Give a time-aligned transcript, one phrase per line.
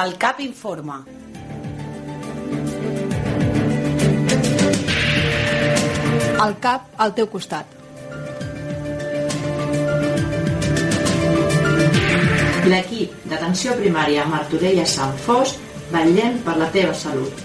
[0.00, 0.94] El CAP informa.
[6.44, 7.74] El CAP al teu costat.
[12.72, 15.52] L'equip d'atenció primària Martorella Sant Fos
[15.90, 17.44] vetllem per la teva salut.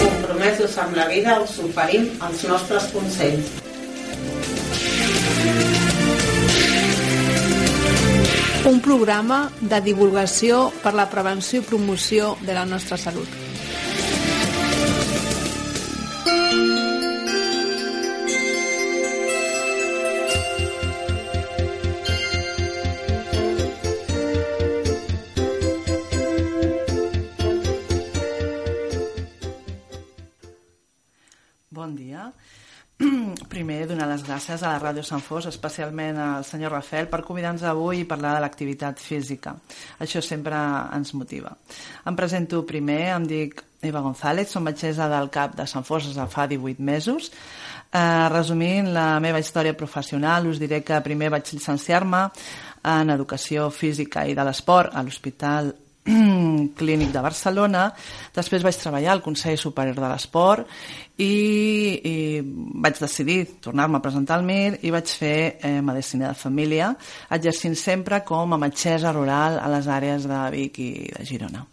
[0.00, 3.65] Compromesos amb la vida us oferim els nostres consells.
[8.66, 13.45] Un programa de divulgació per la prevenció i promoció de la nostra salut.
[34.26, 38.34] Gràcies a la Ràdio Sant Fos, especialment al senyor Rafel, per convidar-nos avui i parlar
[38.36, 39.54] de l'activitat física.
[40.02, 40.58] Això sempre
[40.96, 41.54] ens motiva.
[42.06, 46.18] Em presento primer, em dic Eva González, som metgessa del CAP de Sant Fos des
[46.18, 47.30] de fa 18 mesos.
[47.92, 52.26] Eh, resumint la meva història professional, us diré que primer vaig llicenciar-me
[52.86, 55.72] en Educació Física i de l'Esport a l'Hospital
[56.78, 57.86] Clínic de Barcelona,
[58.34, 60.66] després vaig treballar al Consell Superior de l'Esport
[61.18, 61.30] i,
[61.98, 62.16] i
[62.86, 66.92] vaig decidir tornar-me a presentar al MIR i vaig fer eh, Medicina de Família,
[67.38, 71.66] exercint sempre com a metgessa rural a les àrees de Vic i de Girona.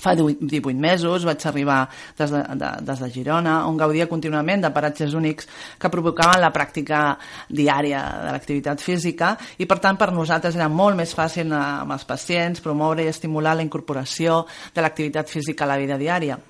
[0.00, 1.82] Fa 18 mesos vaig arribar
[2.18, 6.52] des de, de, des de Girona, on gaudia contínuament de paratges únics que provocaven la
[6.54, 7.02] pràctica
[7.48, 12.06] diària de l'activitat física i, per tant, per nosaltres era molt més fàcil amb els
[12.08, 16.40] pacients promoure i estimular la incorporació de l'activitat física a la vida diària.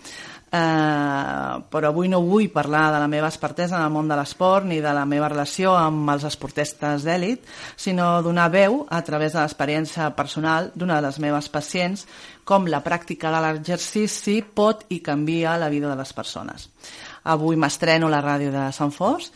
[0.53, 4.67] Eh, però avui no vull parlar de la meva expertesa en el món de l'esport
[4.69, 7.47] ni de la meva relació amb els esportistes d'èlit,
[7.81, 12.05] sinó donar veu a través de l'experiència personal d'una de les meves pacients
[12.45, 16.69] com la pràctica de l'exercici pot i canvia la vida de les persones.
[17.25, 19.33] Avui m'estreno la ràdio de Sant Fos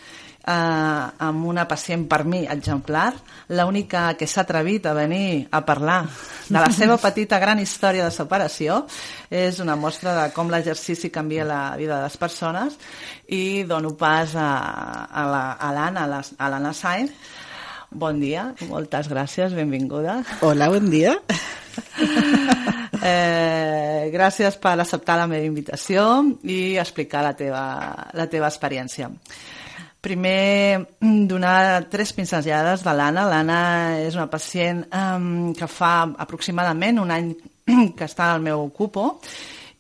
[0.47, 3.13] eh, amb una pacient per mi exemplar,
[3.49, 6.05] l'única que s'ha atrevit a venir a parlar
[6.49, 8.85] de la seva petita gran història de separació,
[9.31, 12.79] és una mostra de com l'exercici canvia la vida de les persones
[13.29, 14.51] i dono pas a,
[15.11, 17.11] a l'Anna, la, a l'Anna Sainz.
[17.91, 20.21] Bon dia, moltes gràcies, benvinguda.
[20.47, 21.19] Hola, bon dia.
[23.07, 26.03] Eh, gràcies per acceptar la meva invitació
[26.43, 27.61] i explicar la teva,
[28.17, 29.11] la teva experiència.
[30.07, 30.87] Primer,
[31.27, 33.25] donar tres pinzellades de l'Anna.
[33.27, 33.61] L'Anna
[34.05, 37.33] és una pacient um, que fa aproximadament un any
[37.99, 39.17] que està al meu cupo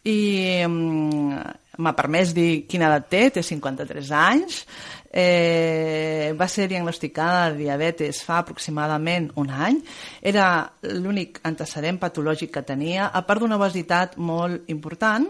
[0.02, 1.30] i um,
[1.78, 4.64] m'ha permès dir quina edat té, té 53 anys,
[5.12, 9.80] eh, va ser diagnosticada de diabetes fa aproximadament un any,
[10.22, 10.48] era
[10.82, 15.28] l'únic antecedent patològic que tenia, a part d'una obesitat molt important,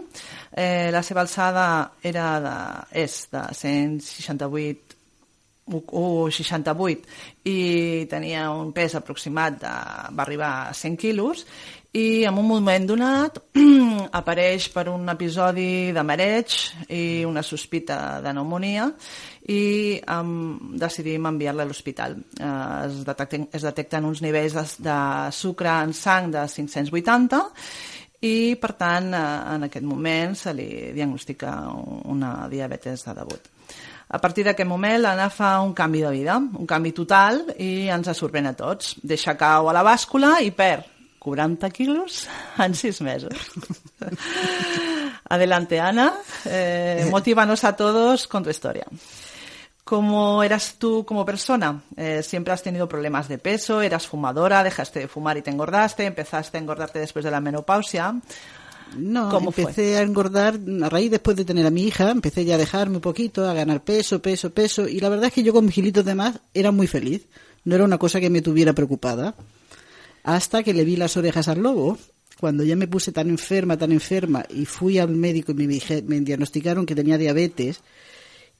[0.51, 1.67] eh, la seva alçada
[2.03, 2.57] era de,
[3.05, 4.87] és de 168
[5.67, 7.01] 1,68
[7.51, 9.73] i tenia un pes aproximat de,
[10.15, 11.43] va arribar a 100 quilos
[11.97, 13.39] i en un moment donat
[14.19, 16.55] apareix per un episodi de mareig
[16.93, 18.87] i una sospita de pneumonia
[19.49, 22.17] i um, decidim enviar-la a l'hospital.
[22.37, 24.97] Uh, es, detecten, es detecten uns nivells de, de
[25.33, 27.39] sucre en sang de 580
[28.27, 31.55] i, per tant, uh, en aquest moment se li diagnostica
[32.11, 33.53] una diabetes de debut.
[34.07, 38.11] A partir d'aquest moment l'Anna fa un canvi de vida, un canvi total i ens
[38.15, 38.95] sorprèn a tots.
[39.03, 40.96] Deixa cau a la bàscula i perd
[41.27, 42.25] 40 quilos
[42.57, 43.33] en 6 mesos.
[45.27, 46.13] Adelante, Ana.
[46.45, 48.85] Eh, motívanos a todos con tu historia.
[49.83, 51.81] ¿Cómo eras tú como persona?
[51.97, 53.81] Eh, ¿Siempre has tenido problemas de peso?
[53.81, 54.63] ¿Eras fumadora?
[54.63, 56.05] ¿Dejaste de fumar y te engordaste?
[56.05, 58.15] ¿Empezaste a engordarte después de la menopausia?
[58.95, 59.97] No, ¿Cómo empecé fue?
[59.97, 63.01] a engordar a raíz después de tener a mi hija, empecé ya a dejarme un
[63.01, 66.05] poquito, a ganar peso, peso, peso, y la verdad es que yo con mis kilitos
[66.05, 67.27] de más era muy feliz,
[67.65, 69.35] no era una cosa que me tuviera preocupada,
[70.27, 71.97] hasta que le vi las orejas al lobo,
[72.37, 76.85] cuando ya me puse tan enferma, tan enferma, y fui al médico y me, diagnosticaron
[76.85, 77.79] que tenía diabetes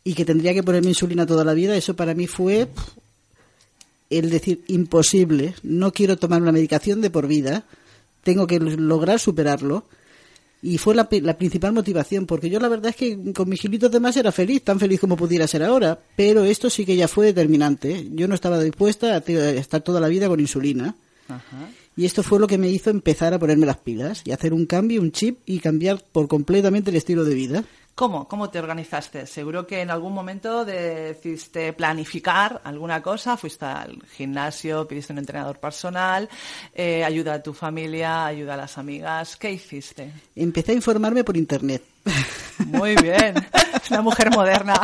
[0.01, 2.69] y que tendría que ponerme insulina toda la vida, eso para mí fue
[4.09, 7.65] el decir imposible, no quiero tomar una medicación de por vida,
[8.23, 9.83] tengo que lograr superarlo.
[10.61, 13.91] Y fue la, la, principal motivación, porque yo la verdad es que con mis kilitos
[13.91, 17.09] de más era feliz, tan feliz como pudiera ser ahora, pero esto sí que ya
[17.09, 18.07] fue determinante.
[18.11, 20.95] Yo no estaba dispuesta a estar toda la vida con insulina.
[21.27, 21.69] Ajá.
[21.95, 24.65] Y esto fue lo que me hizo empezar a ponerme las pilas y hacer un
[24.65, 27.63] cambio, un chip y cambiar por completamente el estilo de vida.
[27.97, 28.27] ¿Cómo?
[28.27, 29.25] ¿Cómo te organizaste?
[29.25, 35.59] Seguro que en algún momento decidiste planificar alguna cosa, fuiste al gimnasio, pidiste un entrenador
[35.59, 36.29] personal,
[36.75, 39.35] eh, ayuda a tu familia, ayuda a las amigas.
[39.35, 40.11] ¿Qué hiciste?
[40.35, 41.81] Empecé a informarme por internet.
[42.65, 43.35] Muy bien,
[43.89, 44.79] una mujer moderna.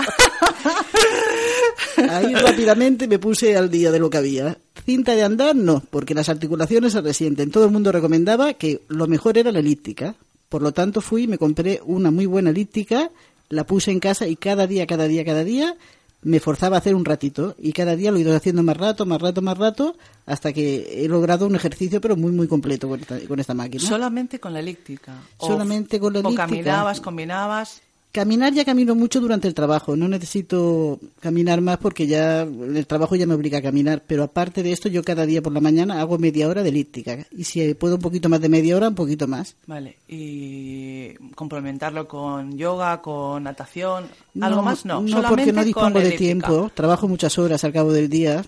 [2.09, 4.57] Ahí rápidamente me puse al día de lo que había.
[4.85, 7.51] Cinta de andar, no, porque las articulaciones se resienten.
[7.51, 10.15] Todo el mundo recomendaba que lo mejor era la elíptica.
[10.49, 13.09] Por lo tanto, fui y me compré una muy buena elíptica,
[13.49, 15.75] la puse en casa y cada día, cada día, cada día
[16.23, 17.55] me forzaba a hacer un ratito.
[17.59, 21.03] Y cada día lo he ido haciendo más rato, más rato, más rato, hasta que
[21.05, 23.83] he logrado un ejercicio, pero muy, muy completo con esta, con esta máquina.
[23.83, 25.13] Solamente con la elíptica.
[25.37, 26.47] O- Solamente con la O elíptica.
[26.47, 27.81] caminabas, combinabas.
[28.13, 33.15] Caminar ya camino mucho durante el trabajo, no necesito caminar más porque ya el trabajo
[33.15, 35.99] ya me obliga a caminar, pero aparte de esto yo cada día por la mañana
[35.99, 38.93] hago media hora de elíptica y si puedo un poquito más de media hora, un
[38.93, 39.55] poquito más.
[39.65, 39.97] Vale.
[40.07, 44.05] Y complementarlo con yoga, con natación.
[44.39, 44.85] ¿Algo más?
[44.85, 45.01] No.
[45.01, 48.45] No, solamente porque no dispongo de tiempo, trabajo muchas horas al cabo del día,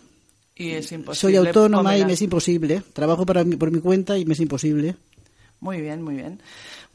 [0.55, 1.15] Y es imposible.
[1.15, 4.39] soy autónoma y me es imposible, trabajo para mi- por mi cuenta y me es
[4.41, 4.95] imposible.
[5.59, 6.39] Muy bien, muy bien.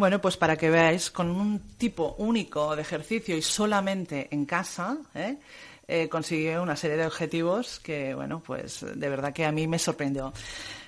[0.00, 4.96] Bueno, pues para que veáis, con un tipo único de ejercicio y solamente en casa,
[5.14, 5.36] ¿eh?
[5.86, 9.78] eh, consigue una serie de objetivos que, bueno, pues de verdad que a mí me
[9.78, 10.32] sorprendió.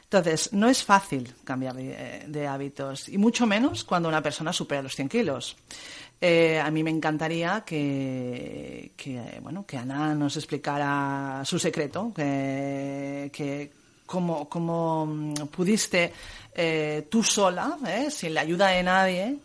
[0.05, 4.81] Entonces, no es fácil cambiar de, de hábitos, y mucho menos cuando una persona supera
[4.81, 5.59] los 100 kilos.
[6.19, 8.93] Eh, a mí me encantaría que,
[9.43, 13.73] bueno, que Ana nos explicara su secreto, que
[14.12, 16.12] cómo, cómo mm, pudiste
[16.55, 18.11] eh, tú sola, ¿eh?
[18.11, 19.38] sin la ayuda de nadie,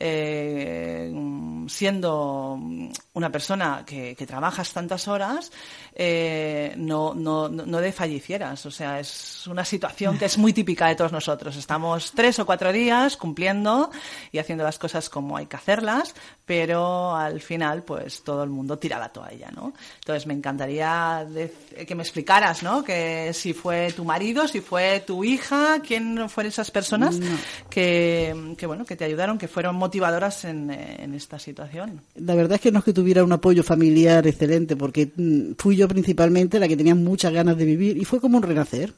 [0.00, 1.12] eh,
[1.68, 2.58] siendo
[3.14, 5.52] una persona que, que trabajas tantas horas,
[5.94, 8.66] eh, no, no, no no desfallecieras.
[8.66, 11.56] O sea, es una situación que es muy típica de todos nosotros.
[11.56, 13.90] Estamos tres o cuatro días cumpliendo
[14.32, 16.14] y haciendo las cosas como hay que hacerlas,
[16.44, 19.72] pero al final, pues todo el mundo tira la toalla, ¿no?
[20.00, 21.26] Entonces me encantaría
[21.86, 22.82] que me explicaras, ¿no?
[22.82, 27.18] Que si fue tu marido, si fue tu hija, quién fueron esas personas
[27.68, 32.02] que, que, bueno, que te ayudaron, que fueron motivadoras en, eh, en esta situación.
[32.16, 35.76] La verdad es que no es que tuviera un apoyo familiar excelente, porque mm, fui
[35.76, 38.92] yo principalmente la que tenía muchas ganas de vivir y fue como un renacer.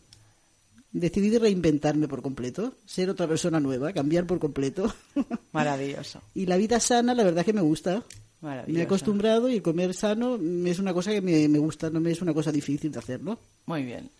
[0.92, 4.92] Decidí reinventarme por completo, ser otra persona nueva, cambiar por completo.
[5.52, 6.20] Maravilloso.
[6.34, 8.02] y la vida sana, la verdad es que me gusta.
[8.40, 8.72] Maravilloso.
[8.74, 12.00] Me he acostumbrado y el comer sano es una cosa que me, me gusta, no
[12.00, 13.38] me es una cosa difícil de hacerlo.
[13.66, 14.10] Muy bien.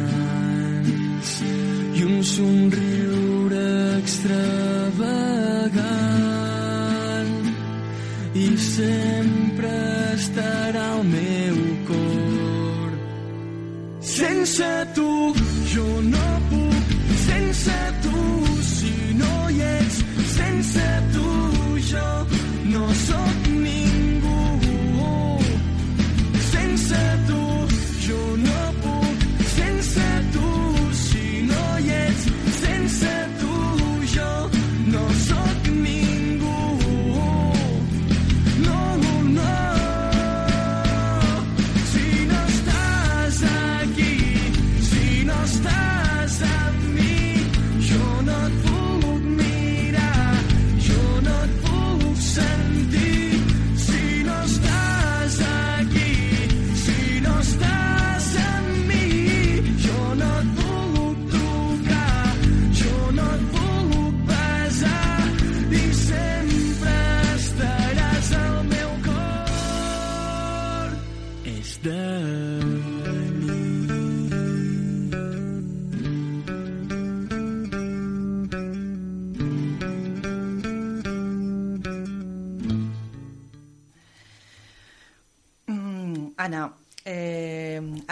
[2.36, 3.68] somriure
[4.02, 4.56] extravagant
[8.36, 9.72] i sempre
[10.18, 12.90] estarà al meu cor.
[14.16, 15.12] Sense tu
[15.72, 16.25] jo no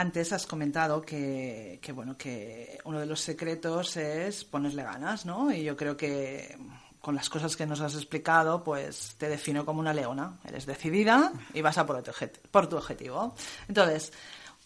[0.03, 5.49] antes has comentado que, que, bueno, que uno de los secretos es ponerle ganas, ¿no?
[5.49, 6.57] Y yo creo que
[6.99, 10.39] con las cosas que nos has explicado, pues te defino como una leona.
[10.45, 12.11] Eres decidida y vas a por tu,
[12.51, 13.33] por tu objetivo.
[13.69, 14.11] Entonces,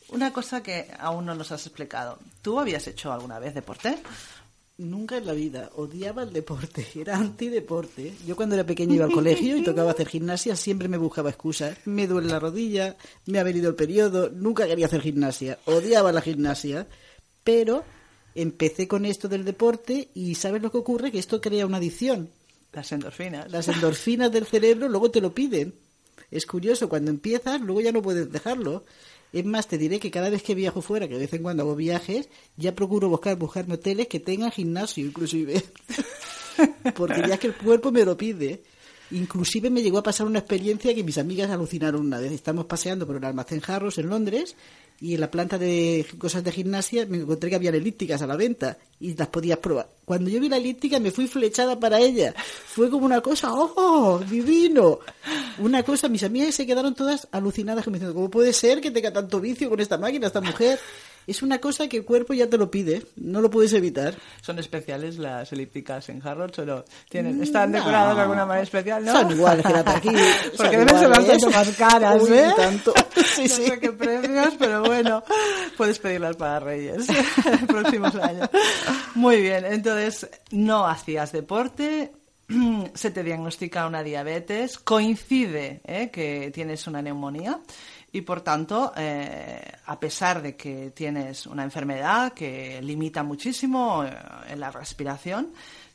[0.09, 2.17] una cosa que aún no nos has explicado.
[2.41, 4.01] ¿Tú habías hecho alguna vez deporte?
[4.77, 5.71] Nunca en la vida.
[5.75, 6.85] Odiaba el deporte.
[6.95, 8.13] Era antideporte.
[8.27, 11.77] Yo cuando era pequeña iba al colegio y tocaba hacer gimnasia, siempre me buscaba excusas.
[11.85, 15.57] Me duele la rodilla, me ha venido el periodo, nunca quería hacer gimnasia.
[15.65, 16.87] Odiaba la gimnasia.
[17.43, 17.83] Pero
[18.35, 21.11] empecé con esto del deporte y ¿sabes lo que ocurre?
[21.11, 22.29] Que esto crea una adicción.
[22.71, 23.51] Las endorfinas.
[23.51, 25.73] Las endorfinas del cerebro luego te lo piden.
[26.29, 28.83] Es curioso, cuando empiezas, luego ya no puedes dejarlo.
[29.33, 31.63] Es más, te diré que cada vez que viajo fuera, que de vez en cuando
[31.63, 35.63] hago viajes, ya procuro buscar, buscarme hoteles que tengan gimnasio, inclusive.
[36.95, 38.63] Porque ya es que el cuerpo me lo pide.
[39.11, 42.31] Inclusive me llegó a pasar una experiencia que mis amigas alucinaron una vez.
[42.31, 44.55] Estamos paseando por el almacén Jarros en Londres
[44.99, 48.35] y en la planta de cosas de gimnasia me encontré que había elípticas a la
[48.35, 49.87] venta y las podías probar.
[50.05, 52.33] Cuando yo vi la elíptica me fui flechada para ella.
[52.37, 54.99] Fue como una cosa, ¡oh, divino!
[55.59, 59.13] Una cosa, mis amigas se quedaron todas alucinadas como diciendo, ¿cómo puede ser que tenga
[59.13, 60.79] tanto vicio con esta máquina, esta mujer?
[61.27, 64.15] Es una cosa que el cuerpo ya te lo pide, no lo puedes evitar.
[64.41, 66.85] ¿Son especiales las elípticas en Harrods o no?
[67.09, 69.03] ¿Tienen, ¿Están decoradas de alguna manera especial?
[69.03, 69.11] ¿no?
[69.11, 70.09] Son iguales que de aquí.
[70.57, 72.53] Porque deben ser bastante más caras, Uy, ¿eh?
[72.55, 72.93] tanto.
[73.37, 73.65] Sí, no sí.
[73.67, 75.23] sé qué precios, pero bueno,
[75.75, 77.07] puedes pedirlas para Reyes
[77.67, 78.49] próximos años.
[79.15, 82.13] Muy bien, entonces no hacías deporte,
[82.93, 86.09] se te diagnostica una diabetes, coincide ¿eh?
[86.11, 87.59] que tienes una neumonía
[88.11, 94.11] y por tanto, eh, a pesar de que tienes una enfermedad que limita muchísimo eh,
[94.49, 95.49] en la respiración,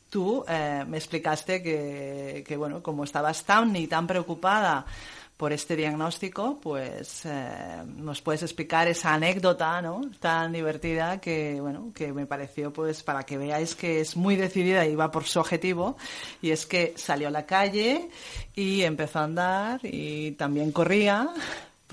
[0.09, 4.85] tú eh, me explicaste que, que, bueno, como estabas tan y tan preocupada
[5.35, 7.23] por este diagnóstico, pues
[7.97, 10.01] nos puedes explicar esa anécdota, ¿no?
[10.19, 14.85] Tan divertida que, bueno, que me pareció, pues, para que veáis que es muy decidida
[14.85, 15.97] y va por su objetivo.
[16.41, 18.09] Y es que salió a la calle
[18.55, 21.33] y empezó a andar y también corría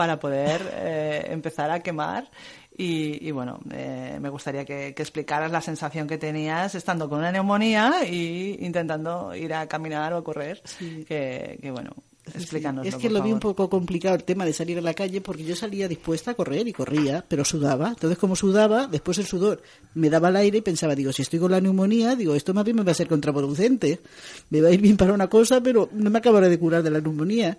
[0.00, 2.26] para poder eh, empezar a quemar.
[2.74, 7.18] Y, y bueno, eh, me gustaría que, que explicaras la sensación que tenías estando con
[7.18, 10.62] una neumonía y intentando ir a caminar o a correr.
[10.78, 11.90] Que, que bueno,
[12.34, 12.86] explícanos.
[12.86, 15.44] Es que lo vi un poco complicado el tema de salir a la calle porque
[15.44, 17.90] yo salía dispuesta a correr y corría, pero sudaba.
[17.90, 19.60] Entonces, como sudaba, después el sudor
[19.92, 22.64] me daba el aire y pensaba, digo, si estoy con la neumonía, digo, esto más
[22.64, 24.00] bien me va a ser contraproducente.
[24.48, 26.90] Me va a ir bien para una cosa, pero no me acabaré de curar de
[26.90, 27.58] la neumonía.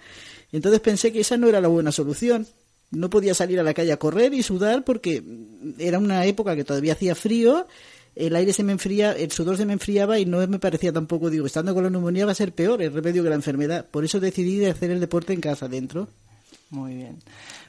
[0.51, 2.47] Entonces pensé que esa no era la buena solución.
[2.91, 5.23] No podía salir a la calle a correr y sudar porque
[5.77, 7.67] era una época que todavía hacía frío
[8.15, 11.29] el aire se me enfría, el sudor se me enfriaba y no me parecía tampoco,
[11.29, 13.85] digo, estando con la neumonía va a ser peor el remedio que la enfermedad.
[13.89, 16.09] Por eso decidí de hacer el deporte en casa, dentro.
[16.69, 17.19] Muy bien.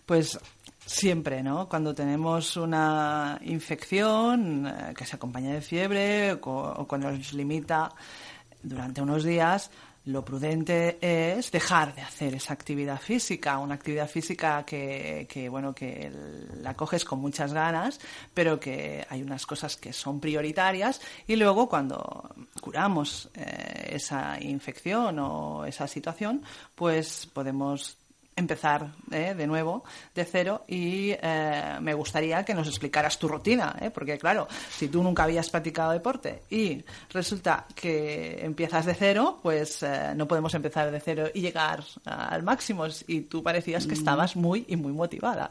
[0.05, 0.39] Pues
[0.85, 1.69] siempre, ¿no?
[1.69, 6.39] Cuando tenemos una infección eh, que se acompaña de fiebre o,
[6.77, 7.93] o cuando nos limita
[8.65, 9.71] durante unos días,
[10.05, 15.75] lo prudente es dejar de hacer esa actividad física, una actividad física que, que, bueno,
[15.75, 16.11] que
[16.61, 18.01] la coges con muchas ganas,
[18.35, 25.19] pero que hay unas cosas que son prioritarias y luego cuando curamos eh, esa infección
[25.21, 26.43] o esa situación,
[26.75, 27.97] pues podemos
[28.37, 29.85] empezar eh, de nuevo,
[30.15, 33.91] de cero, y eh, me gustaría que nos explicaras tu rutina, ¿eh?
[33.91, 39.83] porque claro, si tú nunca habías practicado deporte y resulta que empiezas de cero, pues
[39.83, 44.37] eh, no podemos empezar de cero y llegar al máximo, y tú parecías que estabas
[44.37, 45.51] muy y muy motivada.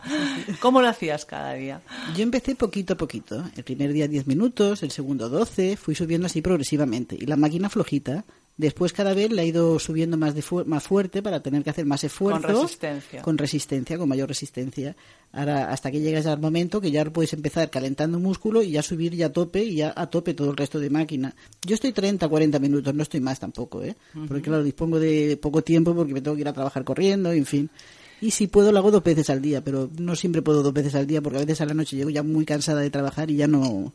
[0.59, 1.81] ¿Cómo lo hacías cada día?
[2.15, 3.43] Yo empecé poquito a poquito.
[3.55, 7.15] El primer día 10 minutos, el segundo 12, fui subiendo así progresivamente.
[7.19, 8.25] Y la máquina flojita,
[8.62, 11.72] Después cada vez le ha ido subiendo más, de fu más fuerte para tener que
[11.72, 12.44] hacer más esfuerzo.
[12.44, 13.22] Con resistencia.
[13.24, 14.96] Con resistencia, con mayor resistencia.
[15.32, 19.15] Ahora, hasta que llegas al momento que ya puedes empezar calentando músculo y ya subir
[19.15, 21.34] ya a tope y ya a tope todo el resto de máquina.
[21.65, 23.96] Yo estoy 30, 40 minutos, no estoy más tampoco, ¿eh?
[24.13, 24.27] Uh -huh.
[24.27, 27.48] Porque claro, dispongo de poco tiempo porque me tengo que ir a trabajar corriendo, en
[27.48, 27.68] fin.
[28.22, 30.94] Y si puedo lo hago dos veces al día, pero no siempre puedo dos veces
[30.94, 33.38] al día porque a veces a la noche llego ya muy cansada de trabajar y
[33.38, 33.91] ya no...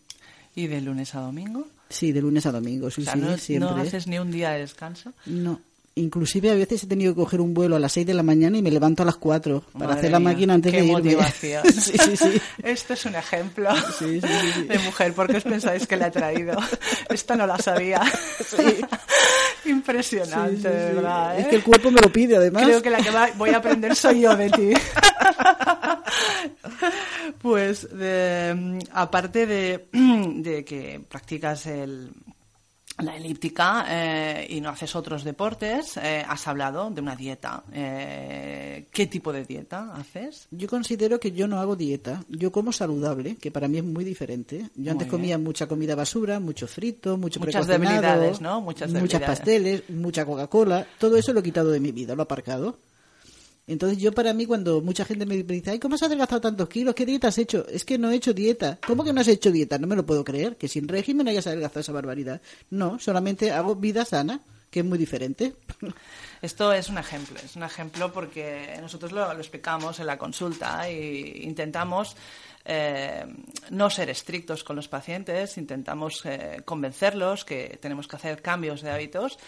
[0.56, 1.68] ¿Y de lunes a domingo?
[1.88, 3.70] Sí, de lunes a domingo, sí, o sea, sí, no, siempre.
[3.70, 5.12] ¿No haces ni un día de descanso?
[5.26, 5.60] No.
[5.98, 8.58] Inclusive a veces he tenido que coger un vuelo a las 6 de la mañana
[8.58, 10.84] y me levanto a las 4 para Madre hacer la mía, máquina antes qué de
[10.84, 10.98] irme.
[10.98, 11.64] motivación.
[11.72, 12.40] sí, sí, sí.
[12.62, 15.14] Esto es un ejemplo de mujer.
[15.14, 16.58] ¿Por qué os pensáis que la he traído?
[17.08, 18.02] Esta no la sabía.
[19.64, 21.38] Impresionante, de verdad.
[21.38, 21.48] Es ¿eh?
[21.48, 22.64] que el cuerpo me lo pide, además.
[22.64, 24.72] Creo que la que voy a aprender soy yo de ti.
[27.40, 29.86] Pues, de- aparte de,
[30.42, 32.10] de que practicas el,
[32.98, 37.62] la elíptica eh, y no haces otros deportes, eh, has hablado de una dieta.
[37.72, 40.48] Eh, ¿Qué tipo de dieta haces?
[40.50, 42.24] Yo considero que yo no hago dieta.
[42.28, 44.70] Yo como saludable, que para mí es muy diferente.
[44.76, 45.10] Yo antes bien.
[45.10, 48.60] comía mucha comida basura, mucho frito, mucho Muchas debilidades, ¿no?
[48.62, 49.38] Muchas muchas debilidades.
[49.38, 50.86] pasteles, mucha Coca-Cola.
[50.98, 52.78] Todo eso lo he quitado de mi vida, lo he aparcado.
[53.66, 56.94] Entonces yo para mí cuando mucha gente me dice, ay, ¿cómo has adelgazado tantos kilos?
[56.94, 57.66] ¿Qué dieta has hecho?
[57.68, 58.78] Es que no he hecho dieta.
[58.86, 59.78] ¿Cómo que no has hecho dieta?
[59.78, 62.40] No me lo puedo creer, que sin régimen hayas adelgazado esa barbaridad.
[62.70, 65.54] No, solamente hago vida sana, que es muy diferente.
[66.42, 71.42] Esto es un ejemplo, es un ejemplo porque nosotros lo, explicamos en la consulta e
[71.42, 72.16] intentamos
[72.64, 73.24] eh,
[73.70, 78.90] no ser estrictos con los pacientes, intentamos eh, convencerlos que tenemos que hacer cambios de
[78.90, 79.38] hábitos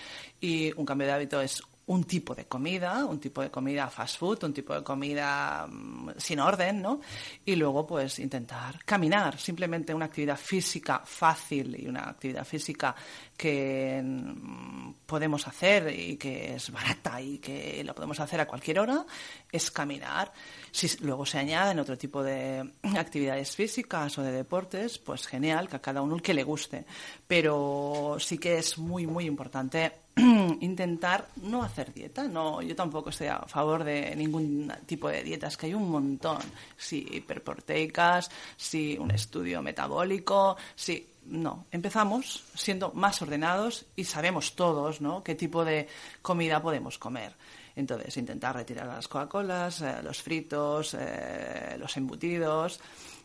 [0.41, 4.19] y un cambio de hábito es un tipo de comida, un tipo de comida fast
[4.19, 7.01] food, un tipo de comida mm, sin orden, ¿no?
[7.47, 12.95] Y luego, pues, intentar caminar, simplemente una actividad física fácil y una actividad física
[13.37, 18.81] que mm, podemos hacer y que es barata y que la podemos hacer a cualquier
[18.81, 19.07] hora,
[19.51, 20.31] es caminar.
[20.71, 25.77] Si luego se añaden otro tipo de actividades físicas o de deportes, pues genial, que
[25.77, 26.85] a cada uno el que le guste.
[27.27, 29.91] Pero sí que es muy, muy importante
[30.61, 32.27] intentar no hacer dieta.
[32.27, 36.39] No, yo tampoco estoy a favor de ningún tipo de dietas, que hay un montón.
[36.77, 41.07] Sí, hiperproteicas, sí, un estudio metabólico, sí.
[41.27, 45.23] No, empezamos siendo más ordenados y sabemos todos, ¿no?
[45.23, 45.87] Qué tipo de
[46.23, 47.35] comida podemos comer.
[47.77, 52.81] Entonces, intentar retirar las Coca-Colas, eh, los fritos, eh, los embutidos,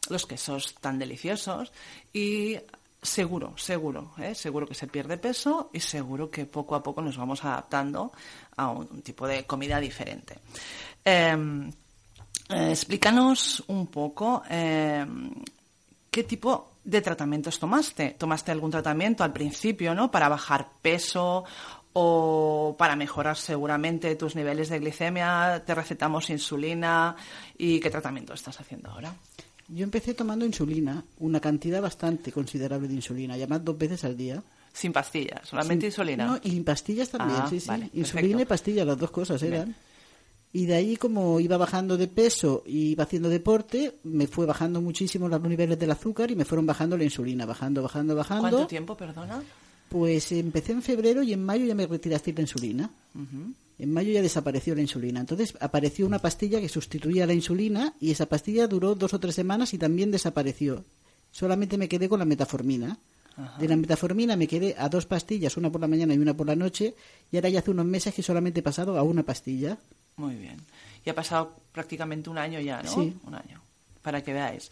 [0.10, 1.72] los quesos tan deliciosos
[2.12, 2.58] y
[3.04, 4.34] seguro, seguro, ¿eh?
[4.34, 8.12] seguro que se pierde peso y seguro que poco a poco nos vamos adaptando
[8.56, 10.40] a un, tipo de comida diferente.
[11.06, 11.36] Eh,
[12.50, 15.06] eh, explícanos un poco eh,
[16.10, 18.12] qué tipo de tratamientos tomaste.
[18.12, 20.12] ¿Tomaste algún tratamiento al principio, no?
[20.12, 21.46] Para bajar peso
[21.94, 25.64] o para mejorar seguramente tus niveles de glicemia.
[25.66, 27.16] Te recetamos insulina.
[27.58, 29.14] ¿Y qué tratamiento estás haciendo ahora?
[29.70, 34.44] Yo empecé tomando insulina, una cantidad bastante considerable de insulina, además dos veces al día.
[34.74, 36.26] Sin pastillas, solamente insulina.
[36.26, 37.68] No, y pastillas también, Ah, sí, sí.
[37.68, 39.54] vale, Insulina y pastillas, las dos cosas Bien.
[39.54, 39.76] eran.
[40.52, 44.82] Y de ahí, como iba bajando de peso y iba haciendo deporte, me fue bajando
[44.82, 48.42] muchísimo los niveles del azúcar y me fueron bajando la insulina, bajando, bajando, bajando.
[48.50, 49.42] ¿Cuánto tiempo, perdona?
[49.90, 52.90] Pues empecé en febrero y en mayo ya me retiraste la insulina.
[53.80, 55.20] En mayo ya desapareció la insulina.
[55.20, 59.36] Entonces apareció una pastilla que sustituía la insulina y esa pastilla duró dos o tres
[59.36, 60.86] semanas y también desapareció.
[61.32, 63.00] Solamente me quedé con la metaformina.
[63.58, 66.46] De la metaformina me quedé a dos pastillas, una por la mañana y una por
[66.46, 66.94] la noche,
[67.32, 69.80] y ahora ya hace unos meses que solamente he pasado a una pastilla.
[70.18, 70.58] Muy bien.
[71.04, 72.94] Y ha pasado prácticamente un año ya, ¿no?
[72.94, 73.18] Sí.
[73.24, 73.60] Un año.
[74.04, 74.70] Para que veáis.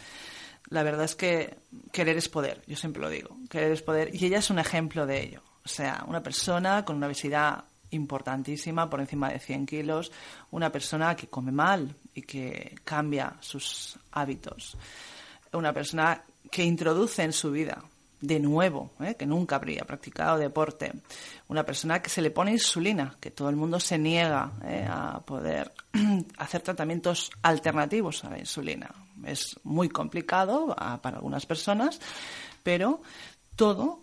[0.69, 1.55] La verdad es que
[1.91, 3.35] querer es poder, yo siempre lo digo.
[3.49, 4.13] Querer es poder.
[4.13, 5.41] Y ella es un ejemplo de ello.
[5.65, 10.11] O sea, una persona con una obesidad importantísima, por encima de 100 kilos,
[10.51, 14.77] una persona que come mal y que cambia sus hábitos.
[15.53, 17.83] Una persona que introduce en su vida
[18.21, 19.15] de nuevo, ¿eh?
[19.15, 20.91] que nunca habría practicado deporte,
[21.47, 24.85] una persona que se le pone insulina, que todo el mundo se niega ¿eh?
[24.87, 25.71] a poder
[26.37, 28.93] hacer tratamientos alternativos a la insulina.
[29.25, 31.99] Es muy complicado ah, para algunas personas,
[32.63, 33.01] pero
[33.55, 33.99] todo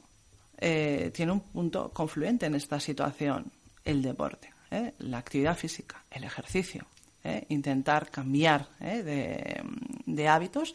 [0.59, 3.53] eh, tiene un punto confluente en esta situación,
[3.85, 4.95] el deporte, ¿eh?
[4.99, 6.87] la actividad física, el ejercicio,
[7.25, 7.47] ¿eh?
[7.49, 9.03] intentar cambiar ¿eh?
[9.03, 9.63] de,
[10.07, 10.75] de hábitos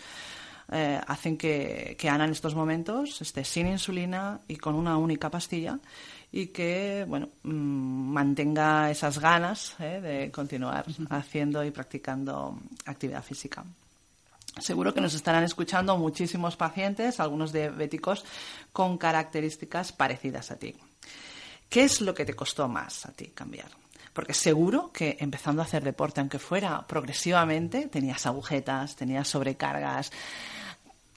[1.05, 5.77] hacen que, que Ana en estos momentos esté sin insulina y con una única pastilla
[6.31, 13.63] y que bueno mm, mantenga esas ganas de continuar haciendo y practicando actividad física.
[14.59, 18.23] Seguro que nos estarán escuchando muchísimos pacientes, algunos diabéticos
[18.71, 20.75] con características parecidas a ti.
[21.73, 23.71] ¿Qué es lo que te costó más a ti cambiar?
[24.13, 30.12] Porque seguro que empezando a hacer deporte, aunque fuera progresivamente, tenías agujetas, tenías sobrecargas,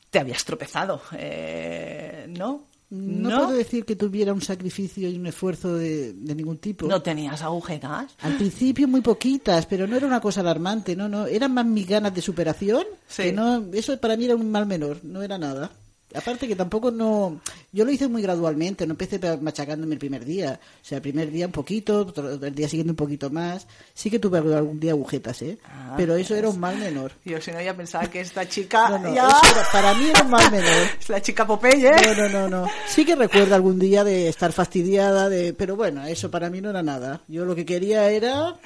[0.08, 2.62] te habías tropezado, eh, ¿no?
[2.88, 6.86] No, puedo decir que tuviera un sacrificio y un esfuerzo de, de ningún tipo.
[6.86, 8.14] ¿No tenías agujetas?
[8.20, 11.86] Al principio muy poquitas, pero no era una cosa alarmante, no, no, eran más mis
[11.86, 13.24] ganas de superación, Sí.
[13.24, 15.70] que no, eso para mí era un mal menor, no era nada.
[16.16, 17.40] Aparte que tampoco no,
[17.72, 21.30] yo lo hice muy gradualmente, no empecé machacándome el primer día, o sea, el primer
[21.30, 24.92] día un poquito, otro- el día siguiente un poquito más, sí que tuve algún día
[24.92, 25.58] agujetas, ¿eh?
[25.64, 27.12] Ah, pero eso era un mal menor.
[27.24, 30.08] Yo si no ya pensaba que esta chica No, no, ya eso era- para mí
[30.08, 30.86] era un mal menor.
[31.00, 31.92] es la chica Popeye.
[31.92, 32.70] No, no, no, no.
[32.88, 36.70] Sí que recuerdo algún día de estar fastidiada, de, pero bueno, eso para mí no
[36.70, 37.20] era nada.
[37.28, 38.56] Yo lo que quería era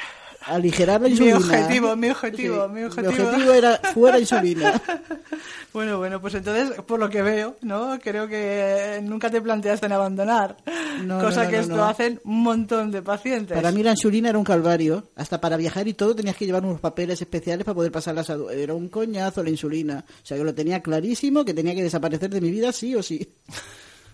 [0.47, 1.37] aligerar la Mi insulina.
[1.37, 3.11] objetivo, mi objetivo, mi objetivo.
[3.29, 4.81] objetivo era fuera insulina.
[5.73, 7.97] Bueno, bueno, pues entonces, por lo que veo, ¿no?
[8.03, 10.57] Creo que nunca te planteaste en abandonar.
[11.05, 13.55] No, cosa no, no, que esto hacen un montón de pacientes.
[13.55, 15.05] Para mí la insulina era un calvario.
[15.15, 18.29] Hasta para viajar y todo tenías que llevar unos papeles especiales para poder pasar las
[18.31, 20.05] adu- Era un coñazo la insulina.
[20.09, 23.03] O sea, yo lo tenía clarísimo que tenía que desaparecer de mi vida sí o
[23.05, 23.33] sí.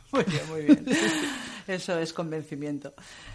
[0.13, 0.87] Muy bien, muy bien.
[1.67, 2.95] Eso es convencimiento.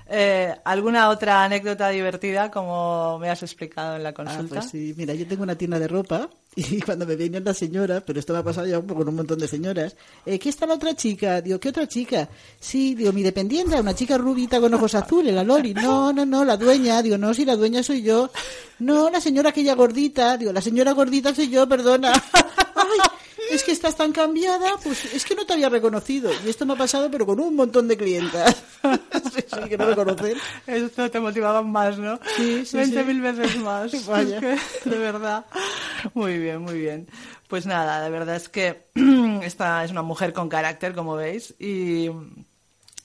[0.10, 4.56] Eh, ¿Alguna otra anécdota divertida, como me has explicado en la Ah, consulta?
[4.62, 8.04] pues sí, mira, yo tengo una tienda de ropa y cuando me venían las señoras,
[8.08, 10.76] pero esto me ha pasado ya con un montón de señoras, eh, ¿qué está la
[10.76, 11.42] otra chica?
[11.42, 12.30] Digo, ¿qué otra chica?
[12.58, 15.74] Sí, digo, mi dependiente, una chica rubita con ojos azules, la Loli.
[15.74, 17.02] No, no, no, la dueña.
[17.02, 18.32] Digo, no, si la dueña soy yo.
[18.80, 20.38] No, la señora aquella gordita.
[20.38, 22.14] Digo, la señora gordita soy yo, perdona.
[22.14, 23.00] Ay,
[23.52, 26.32] es que estás tan cambiada, pues es que no te había reconocido.
[26.46, 28.64] Y esto me ha pasado, pero con un montón de clientas.
[29.34, 30.38] sí, sí, que no me conocen.
[30.68, 32.20] Esto te motivaba más, ¿no?
[32.38, 33.06] Sí, sí, 20 sí.
[33.06, 34.06] mil veces más.
[34.08, 34.38] Vaya.
[34.38, 35.46] Es que, de verdad.
[36.14, 37.08] Muy bien, muy bien.
[37.48, 38.84] Pues nada, de verdad es que
[39.44, 42.10] esta es una mujer con carácter, como veis, y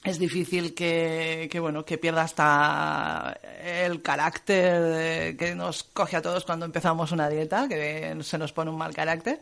[0.04, 3.40] es difícil que, que, bueno que pierda hasta
[3.86, 8.70] el carácter que nos coge a todos cuando empezamos una dieta que se nos pone
[8.70, 9.40] un mal carácter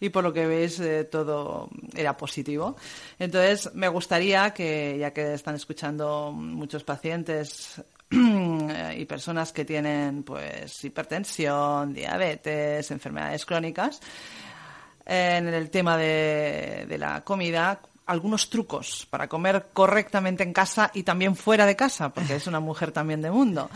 [0.00, 2.76] y por lo que veis eh, todo era positivo.
[3.18, 10.84] Entonces me gustaría que ya que están escuchando muchos pacientes y personas que tienen pues
[10.84, 14.00] hipertensión diabetes enfermedades crónicas
[15.04, 21.02] en el tema de, de la comida algunos trucos para comer correctamente en casa y
[21.02, 23.68] también fuera de casa, porque es una mujer también de mundo.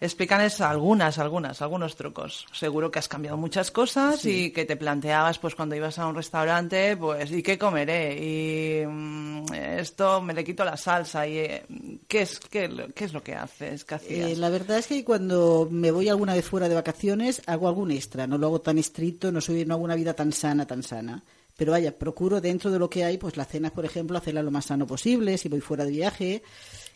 [0.00, 2.46] Explícanos algunas, algunas, algunos trucos.
[2.52, 6.14] Seguro que has cambiado muchas cosas y que te planteabas, pues cuando ibas a un
[6.14, 8.14] restaurante, pues, ¿y qué comeré?
[8.14, 11.26] Y mm, esto me le quito la salsa.
[11.26, 11.64] y eh,
[12.06, 13.84] ¿qué, es, qué, qué es lo que haces?
[13.84, 14.30] ¿Qué hacías?
[14.30, 17.90] Eh, la verdad es que cuando me voy alguna vez fuera de vacaciones hago algún
[17.90, 20.84] extra, no lo hago tan estricto, no soy no hago una vida tan sana, tan
[20.84, 21.22] sana.
[21.58, 24.50] Pero vaya, procuro dentro de lo que hay, pues las cenas, por ejemplo, hacerlas lo
[24.52, 26.42] más sano posible, si voy fuera de viaje.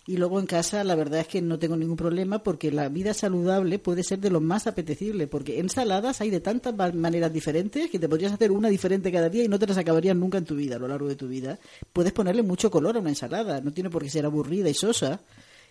[0.07, 3.13] Y luego en casa, la verdad es que no tengo ningún problema porque la vida
[3.13, 5.27] saludable puede ser de lo más apetecible.
[5.27, 9.29] Porque ensaladas hay de tantas ma- maneras diferentes que te podrías hacer una diferente cada
[9.29, 11.27] día y no te las acabarías nunca en tu vida, a lo largo de tu
[11.29, 11.59] vida.
[11.93, 15.21] Puedes ponerle mucho color a una ensalada, no tiene por qué ser aburrida y sosa.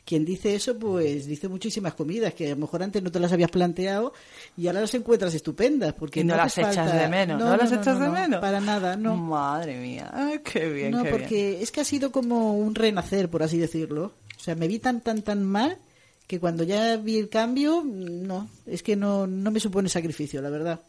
[0.03, 3.31] Quien dice eso, pues dice muchísimas comidas que a lo mejor antes no te las
[3.31, 4.13] habías planteado
[4.57, 5.93] y ahora las encuentras estupendas.
[5.93, 8.41] Porque y no, no las echas falta- de menos, ¿no, las echas de no, menos?
[8.41, 9.15] Para nada, no.
[9.15, 11.21] Madre mía, Ay, qué bien, no, qué bien.
[11.21, 14.13] porque es que ha sido como un renacer, por así decirlo.
[14.37, 15.77] O sea, me vi tan, tan, tan mal
[16.25, 20.49] que cuando ya vi el cambio, no, es que no, no me supone sacrificio, la
[20.49, 20.79] verdad.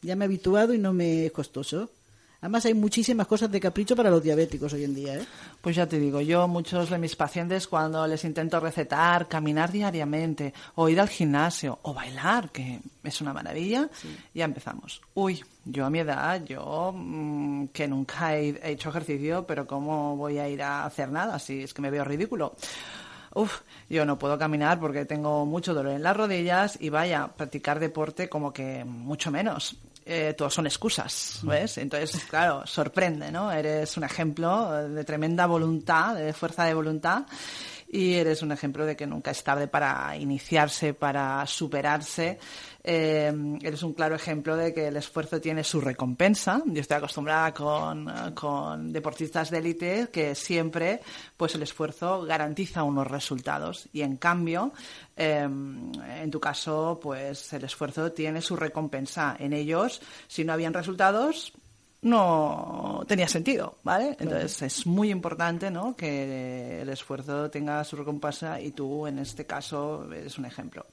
[0.00, 1.90] Ya me he habituado y no me es costoso.
[2.44, 5.24] Además, hay muchísimas cosas de capricho para los diabéticos hoy en día, ¿eh?
[5.62, 10.52] Pues ya te digo, yo muchos de mis pacientes cuando les intento recetar caminar diariamente
[10.74, 13.88] o ir al gimnasio o bailar, que es una maravilla,
[14.34, 15.00] ya empezamos.
[15.14, 20.14] Uy, yo a mi edad, yo mm, que nunca he, he hecho ejercicio, pero ¿cómo
[20.18, 22.56] voy a ir a hacer nada si es que me veo ridículo?
[23.32, 27.80] Uf, yo no puedo caminar porque tengo mucho dolor en las rodillas y vaya, practicar
[27.80, 29.78] deporte como que mucho menos.
[30.06, 31.78] Eh, todos son excusas, ¿ves?
[31.78, 33.50] Entonces, claro, sorprende, ¿no?
[33.50, 37.24] Eres un ejemplo de tremenda voluntad, de fuerza de voluntad
[37.88, 42.38] y eres un ejemplo de que nunca es tarde para iniciarse, para superarse.
[42.86, 46.60] Eh, eres un claro ejemplo de que el esfuerzo tiene su recompensa.
[46.66, 51.00] Yo estoy acostumbrada con, con deportistas de élite que siempre
[51.34, 54.72] pues el esfuerzo garantiza unos resultados y en cambio
[55.16, 60.74] eh, en tu caso pues el esfuerzo tiene su recompensa en ellos si no habían
[60.74, 61.54] resultados
[62.04, 64.14] no tenía sentido, ¿vale?
[64.20, 65.96] Entonces es muy importante, ¿no?
[65.96, 70.84] Que el esfuerzo tenga su recompensa y tú, en este caso, eres un ejemplo.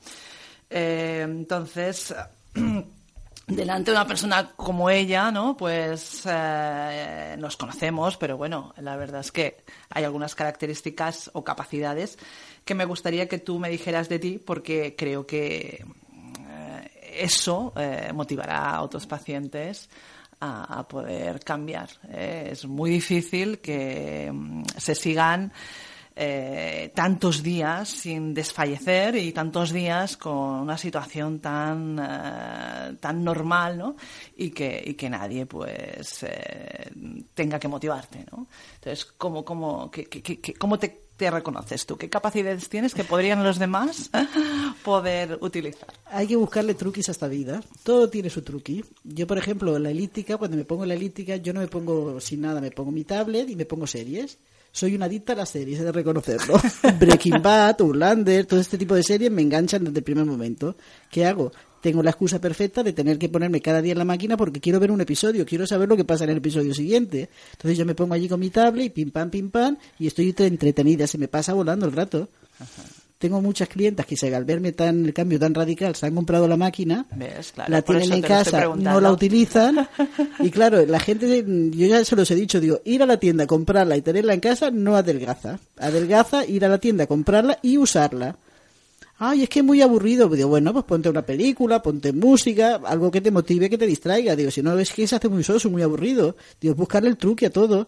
[0.72, 2.16] Eh, entonces,
[3.48, 5.58] delante de una persona como ella, ¿no?
[5.58, 9.58] Pues eh, nos conocemos, pero bueno, la verdad es que
[9.90, 12.18] hay algunas características o capacidades
[12.64, 17.74] que me gustaría que tú me dijeras de ti, porque creo que eh, eso
[18.14, 19.90] motivará a otros pacientes
[20.40, 21.90] a, poder cambiar.
[22.10, 25.52] Es muy difícil que mm, se sigan
[26.16, 33.78] eh, tantos días sin desfallecer y tantos días con una situación tan eh, tan normal
[33.78, 33.96] ¿no?
[34.38, 36.92] y que y que nadie pues eh,
[37.34, 38.46] tenga que motivarte ¿no?
[38.76, 43.58] entonces cómo cómo qué- cómo te, te reconoces tú qué capacidades tienes que podrían los
[43.58, 44.10] demás
[44.84, 47.62] poder utilizar Hay que buscarle truquis a esta vida.
[47.84, 48.84] Todo tiene su truqui.
[49.06, 51.68] Yo, por ejemplo, en la elíptica, cuando me pongo en la elíptica, yo no me
[51.68, 54.38] pongo sin nada, me pongo mi tablet y me pongo series.
[54.72, 56.60] Soy una adicta a las series, he de reconocerlo.
[57.00, 60.76] Breaking Bad, Outlander, todo este tipo de series me enganchan desde el primer momento.
[61.10, 61.52] ¿Qué hago?
[61.82, 64.80] Tengo la excusa perfecta de tener que ponerme cada día en la máquina porque quiero
[64.80, 67.30] ver un episodio, quiero saber lo que pasa en el episodio siguiente.
[67.54, 70.34] Entonces yo me pongo allí con mi tablet y pim pam, pim pam, y estoy
[70.38, 72.30] entretenida, se me pasa volando el rato.
[73.22, 76.58] Tengo muchas clientas que al verme tan el cambio tan radical se han comprado la
[76.58, 77.52] máquina, ¿Ves?
[77.52, 79.88] Claro, la tienen en casa, no la utilizan
[80.40, 83.46] y claro, la gente, yo ya se los he dicho, digo, ir a la tienda,
[83.46, 85.60] comprarla y tenerla en casa no adelgaza.
[85.78, 88.38] Adelgaza ir a la tienda, comprarla y usarla.
[89.20, 90.28] Ay, es que es muy aburrido.
[90.30, 94.36] Digo, bueno, pues ponte una película, ponte música, algo que te motive, que te distraiga.
[94.36, 96.36] Digo, si no, es que se hace muy soso, muy aburrido.
[96.60, 97.88] Digo, buscarle el truque a todo.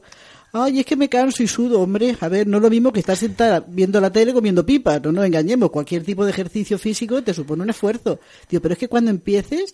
[0.56, 2.16] Ay, es que me canso y sudo, hombre.
[2.22, 5.02] A ver, no es lo mismo que estar sentada viendo la tele comiendo pipas.
[5.04, 5.72] No nos engañemos.
[5.72, 8.20] Cualquier tipo de ejercicio físico te supone un esfuerzo.
[8.50, 9.74] Digo, pero es que cuando empieces,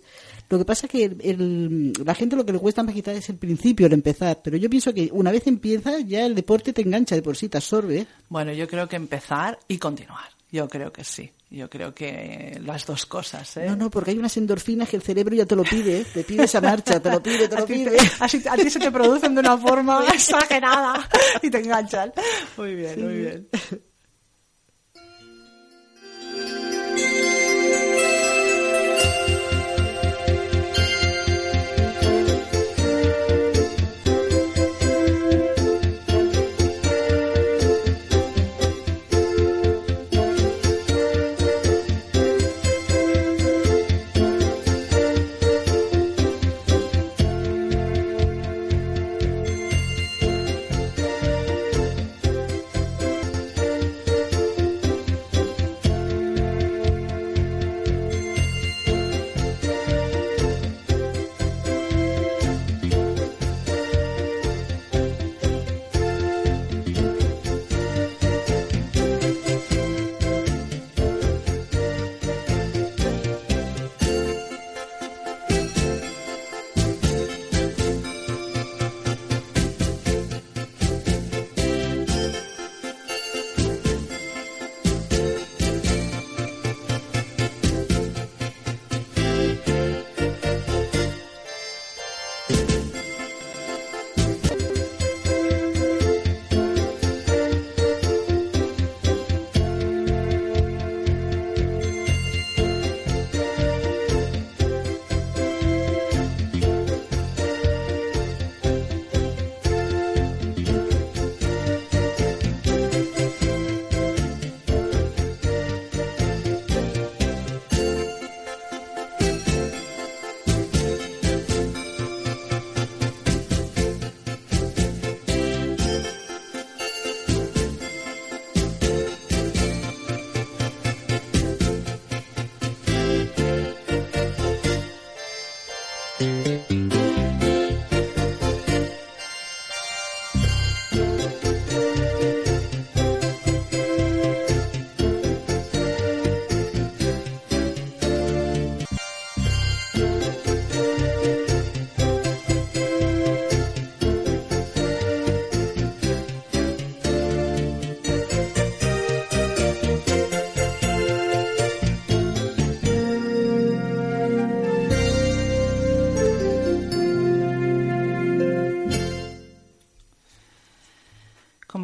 [0.50, 3.18] lo que pasa es que el- el- la gente lo que le cuesta más quizás
[3.18, 4.40] es el principio, el empezar.
[4.42, 7.50] Pero yo pienso que una vez empiezas, ya el deporte te engancha de por sí,
[7.50, 8.08] te absorbe.
[8.30, 10.30] Bueno, yo creo que empezar y continuar.
[10.50, 11.30] Yo creo que sí.
[11.52, 13.66] Yo creo que las dos cosas, ¿eh?
[13.66, 16.44] No, no, porque hay unas endorfinas que el cerebro ya te lo pide, te pide
[16.44, 17.98] esa marcha, te lo pide, te lo pide.
[18.20, 21.10] a ti se te producen de una forma exagerada
[21.42, 22.14] y te enganchan.
[22.56, 23.50] Muy bien, muy bien.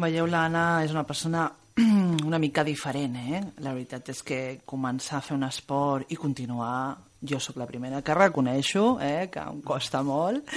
[0.06, 1.46] Veieu, l'Anna és una persona
[2.26, 3.40] una mica diferent, eh?
[3.64, 4.38] La veritat és que
[4.68, 9.28] començar a fer un esport i continuar, jo sóc la primera que reconeixo, eh?
[9.32, 10.48] que em costa molt,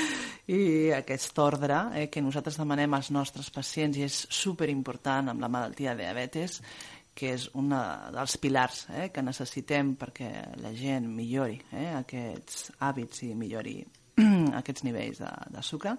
[0.52, 2.06] i aquest ordre eh?
[2.12, 6.60] que nosaltres demanem als nostres pacients i és superimportant amb la malaltia de diabetes,
[7.20, 9.10] que és un dels pilars eh?
[9.12, 10.30] que necessitem perquè
[10.62, 11.90] la gent millori eh?
[12.00, 13.80] aquests hàbits i millori
[14.62, 15.96] aquests nivells de, de sucre,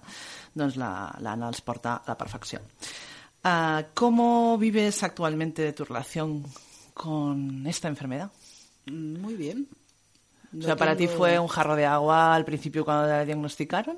[0.57, 2.61] doncs la- l'Anna els porta a la perfecció.
[3.43, 6.45] Ah, ¿Cómo vives actualmente tu relación
[6.93, 8.31] con esta enfermedad?
[8.85, 9.67] Mm, Muy bien.
[10.57, 13.97] O sea, para ti fue un jarro de agua al principio cuando la diagnosticaron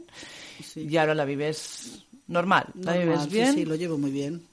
[0.64, 0.82] Sí.
[0.88, 3.54] y ahora la vives normal, la Normal, vives sí, bien.
[3.56, 4.44] Sí, lo llevo muy bien.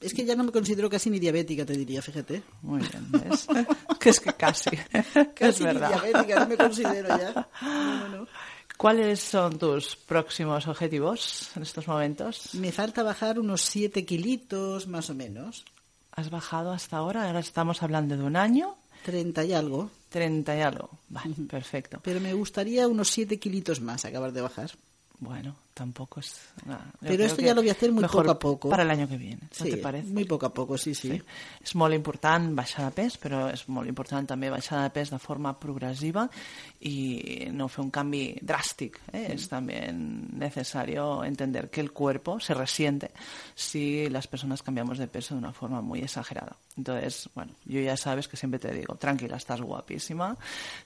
[0.00, 2.44] Es que ya no me considero casi ni diabética, te diría, fíjate.
[2.62, 3.48] Muy bien, ¿ves?
[3.98, 6.00] que es que casi, es Casi ni verdad.
[6.00, 7.48] diabética, no me considero ya.
[7.62, 8.26] No, no.
[8.78, 12.54] ¿Cuáles son tus próximos objetivos en estos momentos?
[12.54, 15.64] Me falta bajar unos 7 kilitos, más o menos.
[16.12, 17.26] ¿Has bajado hasta ahora?
[17.26, 19.90] Ahora estamos hablando de un año, 30 y algo.
[20.10, 20.90] 30 y algo.
[21.08, 21.98] Vale, perfecto.
[22.04, 24.70] Pero me gustaría unos 7 kilitos más acabar de bajar.
[25.18, 26.34] Bueno, tampoco es...
[26.66, 28.68] Yo Pero esto ya lo voy a hacer muy poco a poco.
[28.68, 30.08] Para el año que viene, ¿no Sí, te parece?
[30.08, 31.10] muy poco a poco, sí, sí.
[31.12, 31.22] Sí.
[31.62, 35.18] És molt important baixar de pes, però és molt important també baixar de pes de
[35.22, 36.26] forma progressiva
[36.80, 38.98] i no fer un canvi dràstic.
[39.12, 39.28] ¿eh?
[39.34, 43.10] Es también necesario entender que el cuerpo se resiente
[43.54, 46.56] si las personas cambiamos de peso de una forma muy exagerada.
[46.76, 50.36] Entonces, bueno, yo ya sabes que siempre te digo, tranquila, estás guapísima,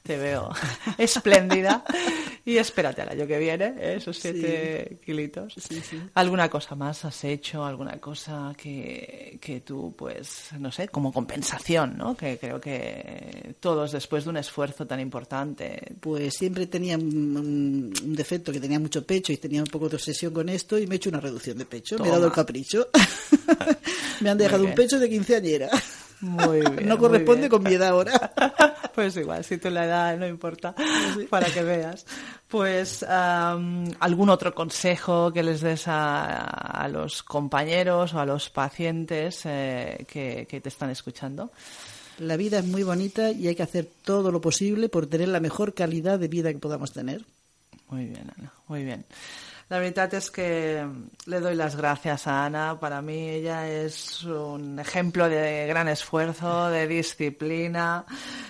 [0.02, 0.50] te veo
[0.98, 1.85] espléndida
[2.44, 3.96] y espérate al año que viene, ¿eh?
[3.96, 5.55] esos siete kilitos.
[6.14, 7.64] ¿Alguna cosa más has hecho?
[7.64, 12.16] ¿Alguna cosa que, que tú, pues, no sé, como compensación, ¿no?
[12.16, 18.53] Que creo que todos, después de un esfuerzo tan importante, Pues siempre tenía un, defecto
[18.53, 20.97] que tenía mucho pecho y tenía un poco de obsesión con esto y me he
[20.97, 21.99] hecho una reducción de pecho.
[21.99, 22.88] Me he dado el capricho.
[24.21, 25.71] me han dejado un pecho de quinceañera.
[26.23, 27.51] Muy bien, no corresponde bien.
[27.51, 28.33] con mi edad ahora.
[28.95, 30.75] Pues igual, si tú la edad no importa,
[31.31, 32.05] para que veas.
[32.47, 39.47] Pues algún otro consejo que les des a, a los compañeros o a los pacientes
[39.47, 41.53] eh, que, que te están escuchando.
[42.19, 45.41] La vida es muy bonita y hay que hacer todo lo posible por tener la
[45.41, 47.25] mejor calidad de vida que podamos tener.
[47.89, 49.07] Muy bien, Ana, muy bien.
[49.73, 50.87] La verdad es que
[51.25, 52.79] le doy las gracias a Ana.
[52.79, 58.05] Para mí ella es un ejemplo de gran esfuerzo, de disciplina,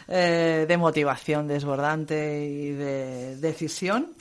[0.08, 4.14] eh, de motivación desbordante y de decisión.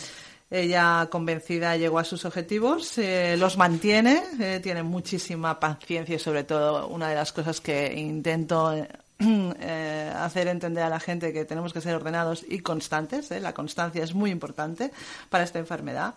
[0.52, 6.44] Ella convencida llegó a sus objetivos, eh, los mantiene, eh, tiene muchísima paciencia y sobre
[6.44, 8.76] todo una de las cosas que intento
[9.60, 13.32] eh, hacer entender a la gente que tenemos que ser ordenados y constantes.
[13.32, 13.40] ¿eh?
[13.40, 14.92] La constancia es muy importante
[15.30, 16.16] para esta enfermedad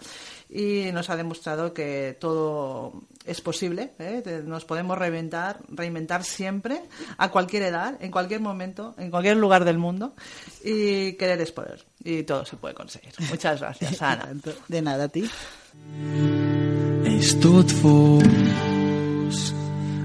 [0.48, 3.92] y nos ha demostrado que todo es posible.
[3.98, 4.42] ¿eh?
[4.44, 6.82] Nos podemos reinventar, reinventar siempre,
[7.18, 10.14] a cualquier edad, en cualquier momento, en cualquier lugar del mundo
[10.62, 11.84] y querer es poder.
[12.02, 13.12] Y todo se puede conseguir.
[13.30, 14.28] Muchas gracias, Ana.
[14.68, 15.30] De nada, a ti.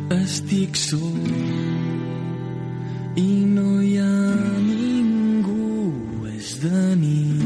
[0.09, 1.48] Estic sol
[3.15, 4.17] i no hi ha
[4.61, 5.93] ningú,
[6.35, 7.43] és de nit.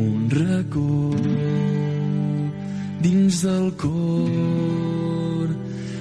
[0.00, 1.10] Un racó
[3.00, 5.48] dins del cor,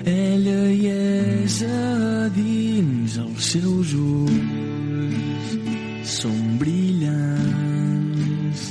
[0.06, 5.48] ella hi és a dins els seus ulls,
[6.20, 8.62] són brillants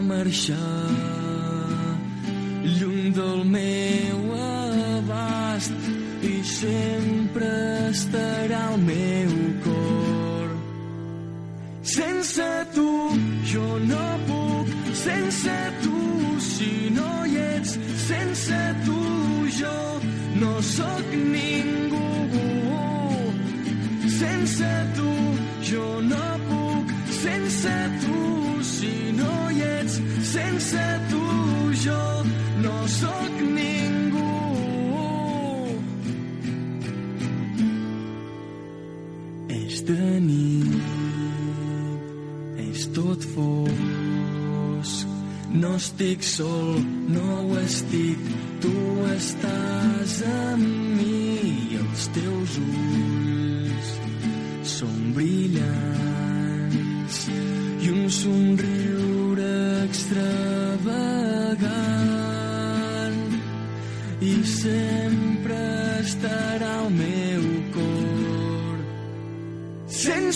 [0.10, 0.92] marxar
[2.78, 4.20] lluny del meu
[4.98, 5.74] abast
[6.22, 7.52] i sempre
[7.89, 9.34] estarà al meu
[9.66, 10.50] cor
[11.96, 12.89] sense tu
[13.52, 14.68] jo no puc,
[15.06, 16.00] sense tu
[16.39, 19.00] si no hi ets, sense tu
[19.60, 19.78] jo
[20.42, 22.04] no sóc ningú.
[24.20, 25.12] Sense tu
[25.62, 26.88] jo no puc,
[27.24, 28.03] sense tu
[32.84, 34.32] no sóc ningú.
[39.48, 40.74] És de nit,
[42.67, 45.08] és tot fosc.
[45.54, 46.82] No estic sol,
[47.15, 48.19] no ho estic,
[48.60, 48.76] tu
[49.15, 50.67] estàs amb
[50.98, 51.24] mi
[51.72, 53.03] i els teus ulls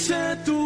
[0.08, 0.57] santo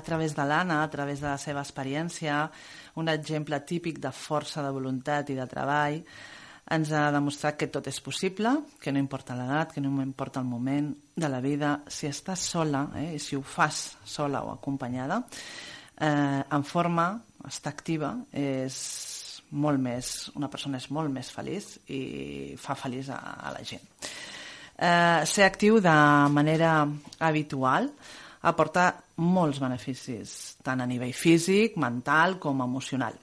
[0.00, 2.42] a través de l'Anna, a través de la seva experiència,
[2.96, 6.00] un exemple típic de força de voluntat i de treball,
[6.70, 10.46] ens ha demostrat que tot és possible, que no importa l'edat, que no importa el
[10.46, 15.24] moment de la vida, si estàs sola, eh, si ho fas sola o acompanyada,
[15.98, 17.10] eh, en forma,
[17.48, 18.76] estar activa, és
[19.50, 23.82] molt més, una persona és molt més feliç i fa feliç a, a la gent.
[24.80, 25.96] Eh, ser actiu de
[26.32, 26.86] manera
[27.18, 27.90] habitual
[28.48, 33.16] aporta molts beneficis, tant a nivell físic, mental com emocional.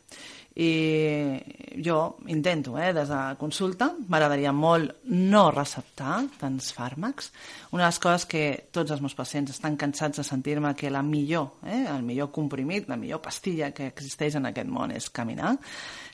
[0.57, 1.37] I
[1.85, 7.29] jo intento, eh, des de consulta, m'agradaria molt no receptar tants fàrmacs.
[7.71, 11.03] Una de les coses que tots els meus pacients estan cansats de sentir-me que la
[11.03, 15.59] millor, eh, el millor comprimit, la millor pastilla que existeix en aquest món és caminar.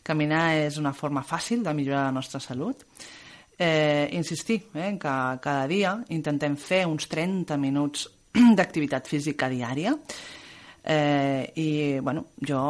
[0.04, 2.84] Caminar és una forma fàcil de millorar la nostra salut.
[3.58, 8.10] Eh, insistir eh, que cada dia intentem fer uns 30 minuts
[8.58, 9.94] d'activitat física diària
[10.84, 12.62] eh, i bueno, jo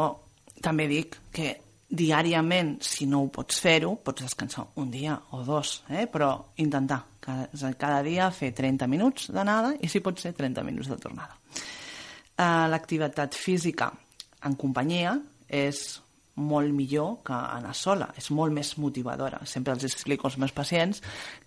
[0.64, 1.52] també dic que
[1.94, 6.06] diàriament, si no ho pots fer-ho, pots descansar un dia o dos, eh?
[6.10, 6.30] però
[6.62, 10.98] intentar cada, cada dia fer 30 minuts d'anada i si pot ser 30 minuts de
[11.00, 11.36] tornada.
[12.34, 13.92] Eh, L'activitat física
[14.44, 15.14] en companyia
[15.48, 15.84] és
[16.36, 19.40] molt millor que anar sola, és molt més motivadora.
[19.46, 21.02] Sempre els explico als meus pacients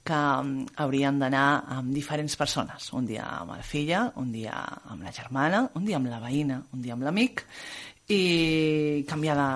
[0.08, 2.92] que um, haurien d'anar amb diferents persones.
[2.96, 4.56] Un dia amb la filla, un dia
[4.88, 7.44] amb la germana, un dia amb la veïna, un dia amb l'amic,
[8.08, 9.52] i canviar de,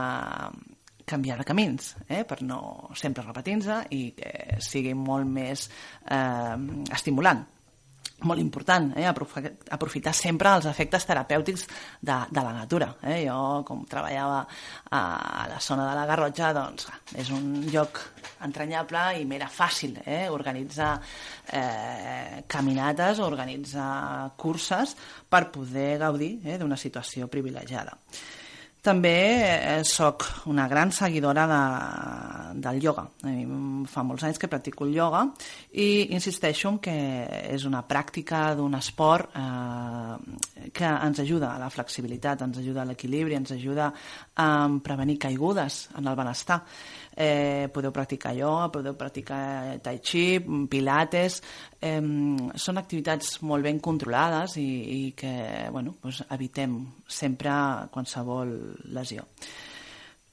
[1.07, 2.25] canviar de camins, eh?
[2.27, 5.69] per no sempre repetir-se i que sigui molt més
[6.11, 6.59] eh,
[6.91, 7.45] estimulant
[8.27, 9.05] molt important, eh?
[9.09, 11.65] aprofi- aprofitar sempre els efectes terapèutics
[11.99, 12.91] de, de la natura.
[13.03, 13.21] Eh?
[13.27, 14.43] Jo, com treballava
[14.91, 18.01] a la zona de la Garrotxa, doncs és un lloc
[18.45, 20.27] entranyable i m'era fàcil eh?
[20.33, 20.93] organitzar
[21.53, 24.95] eh, caminates, organitzar curses
[25.29, 26.57] per poder gaudir eh?
[26.61, 27.97] d'una situació privilegiada.
[28.81, 29.13] També
[29.45, 33.03] eh, sóc una gran seguidora de, del ioga.
[33.91, 35.21] Fa molts anys que practico el ioga
[35.77, 36.95] i insisteixo en que
[37.53, 42.87] és una pràctica d'un esport eh, que ens ajuda a la flexibilitat, ens ajuda a
[42.89, 43.91] l'equilibri, ens ajuda
[44.41, 44.49] a
[44.81, 46.63] prevenir caigudes en el benestar.
[47.21, 50.39] Eh, podeu practicar ioga, podeu practicar tai chi,
[50.71, 51.41] pilates...
[51.81, 51.97] Eh,
[52.61, 55.33] són activitats molt ben controlades i, i que
[55.73, 57.51] bueno, doncs evitem sempre
[57.93, 58.53] qualsevol
[58.93, 59.25] lesió.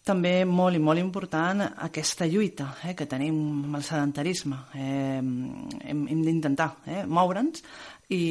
[0.09, 3.37] També molt i molt important aquesta lluita eh, que tenim
[3.67, 4.63] amb el sedentarisme.
[4.73, 7.61] Eh, hem hem d'intentar eh, moure'ns
[8.17, 8.23] i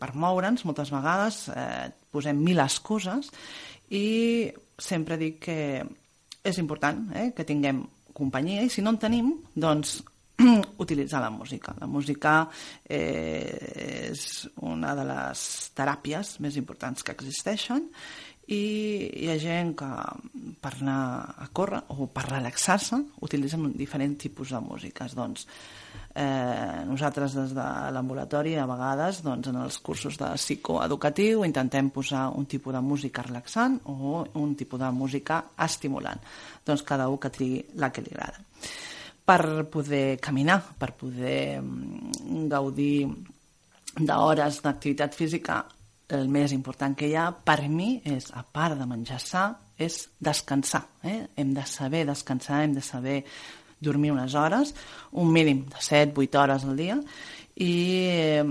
[0.00, 3.30] per moure'ns moltes vegades eh, posem mil excuses
[3.94, 5.60] i sempre dic que
[6.46, 7.82] és important eh, que tinguem
[8.16, 9.98] companyia i si no en tenim, doncs
[10.84, 11.74] utilitzar la música.
[11.80, 12.36] La música
[12.84, 15.44] eh, és una de les
[15.76, 17.88] teràpies més importants que existeixen
[18.46, 18.60] i
[19.24, 19.88] hi ha gent que
[20.62, 21.00] per anar
[21.42, 25.16] a córrer o per relaxar-se utilitzen diferents tipus de músiques.
[25.18, 25.46] Doncs,
[26.14, 32.28] eh, nosaltres des de l'ambulatori a vegades doncs, en els cursos de psicoeducatiu intentem posar
[32.30, 36.22] un tipus de música relaxant o un tipus de música estimulant.
[36.64, 38.44] Doncs cada un que trigui la que li agrada
[39.26, 43.08] per poder caminar, per poder mm, gaudir
[43.98, 45.64] d'hores d'activitat física,
[46.08, 49.46] el més important que hi ha per mi és, a part de menjar sa,
[49.78, 50.84] és descansar.
[51.02, 51.18] Eh?
[51.36, 53.22] Hem de saber descansar, hem de saber
[53.80, 54.74] dormir unes hores,
[55.12, 56.96] un mínim de 7-8 hores al dia,
[57.56, 57.72] i
[58.12, 58.44] eh,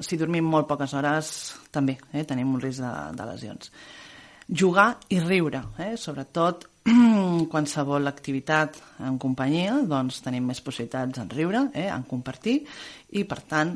[0.00, 1.30] si dormim molt poques hores
[1.74, 3.70] també eh, tenim un risc de, de lesions.
[4.48, 5.94] Jugar i riure, eh?
[6.00, 6.66] sobretot
[7.52, 12.62] qualsevol activitat en companyia, doncs tenim més possibilitats en riure, eh, en compartir,
[13.18, 13.74] i per tant,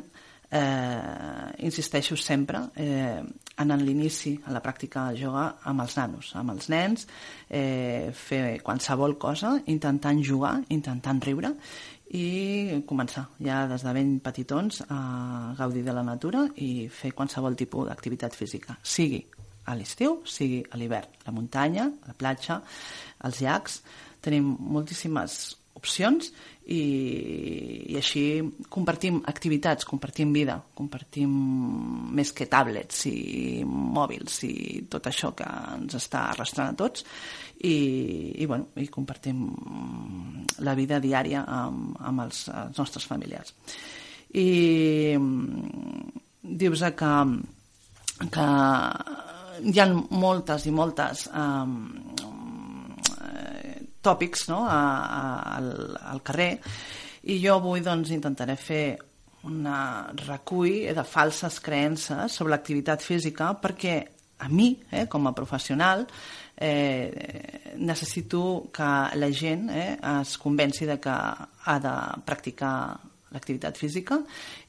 [0.53, 3.23] eh, insisteixo sempre eh,
[3.57, 7.07] en l'inici, a la pràctica de yoga amb els nanos, amb els nens,
[7.49, 11.53] eh, fer qualsevol cosa, intentant jugar, intentant riure,
[12.13, 17.57] i començar ja des de ben petitons a gaudir de la natura i fer qualsevol
[17.57, 19.23] tipus d'activitat física, sigui
[19.65, 21.09] a l'estiu, sigui a l'hivern.
[21.25, 22.59] La muntanya, la platja,
[23.25, 23.81] els llacs,
[24.21, 26.29] tenim moltíssimes opcions
[26.65, 26.83] i,
[27.91, 28.23] i així
[28.71, 31.33] compartim activitats, compartim vida, compartim
[32.15, 34.53] més que tablets i mòbils i
[34.91, 35.47] tot això que
[35.77, 37.03] ens està arrastrant a tots
[37.59, 37.75] i,
[38.39, 39.43] i, bueno, i compartim
[40.63, 43.55] la vida diària amb, amb els, els nostres familiars.
[44.33, 45.13] I
[46.43, 47.13] dius que,
[48.33, 48.47] que
[49.63, 52.12] hi ha moltes i moltes um,
[54.03, 54.63] tòpics no?
[54.67, 55.23] a, a,
[55.57, 55.71] al,
[56.13, 56.51] al carrer
[57.31, 58.85] i jo avui doncs, intentaré fer
[59.47, 63.95] una recull de falses creences sobre l'activitat física perquè
[64.43, 66.05] a mi, eh, com a professional,
[66.57, 71.95] eh, necessito que la gent eh, es convenci de que ha de
[72.25, 72.99] practicar
[73.33, 74.19] l'activitat física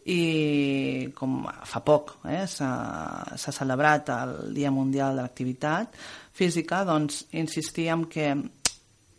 [0.08, 5.98] i com fa poc eh, s'ha celebrat el Dia Mundial de l'Activitat
[6.34, 8.30] Física, doncs insistíem que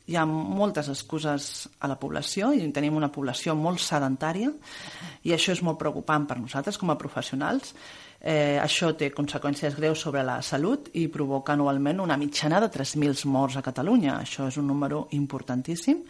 [0.06, 4.51] hi ha moltes excuses a la població i tenim una població molt sedentària
[5.26, 7.74] i això és molt preocupant per nosaltres com a professionals.
[8.26, 13.26] Eh, això té conseqüències greus sobre la salut i provoca anualment una mitjana de 3.000
[13.30, 14.20] morts a Catalunya.
[14.22, 16.03] Això és un número importantíssim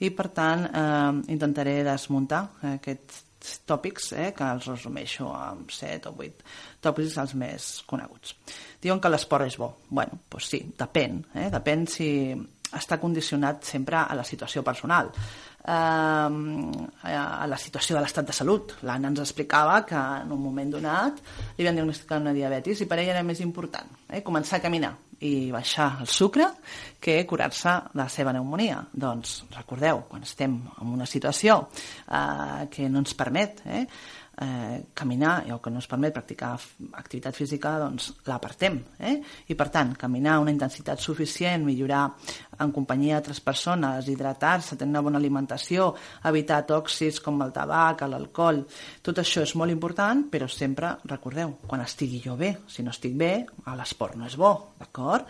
[0.00, 2.42] i, per tant, eh, intentaré desmuntar
[2.74, 6.50] aquests tòpics eh, que els resumeixo amb 7 o 8
[6.82, 8.34] tòpics els més coneguts.
[8.82, 9.72] Diuen que l'esport és bo.
[9.88, 11.22] bueno, doncs sí, depèn.
[11.34, 11.48] Eh?
[11.52, 12.10] Depèn si
[12.78, 15.10] està condicionat sempre a la situació personal,
[15.62, 15.70] eh,
[17.12, 18.76] a la situació de l'estat de salut.
[18.82, 21.22] L'Anna ens explicava que en un moment donat
[21.58, 24.94] li van diagnosticar una diabetis i per ella era més important eh, començar a caminar
[25.22, 26.48] i baixar el sucre
[27.00, 28.80] que curar-se la seva pneumonia.
[28.92, 31.60] Doncs recordeu, quan estem en una situació
[32.08, 33.84] eh, que no ens permet eh,
[34.40, 36.54] eh, caminar o que no ens permet practicar
[36.98, 38.78] activitat física, doncs l'apartem.
[38.98, 39.14] Eh?
[39.52, 42.06] I per tant, caminar a una intensitat suficient, millorar
[42.62, 45.92] en companyia d'altres persones, hidratar-se, tenir una bona alimentació,
[46.28, 48.64] evitar tòxics com el tabac, l'alcohol,
[49.02, 53.16] tot això és molt important, però sempre, recordeu, quan estigui jo bé, si no estic
[53.18, 53.34] bé,
[53.76, 55.28] l'esport no és bo, d'acord?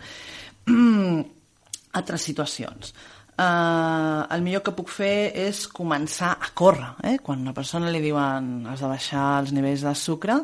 [1.99, 2.93] altres situacions.
[3.33, 6.91] Uh, el millor que puc fer és començar a córrer.
[7.09, 7.15] Eh?
[7.25, 10.35] Quan a una persona li diuen has de baixar els nivells de sucre,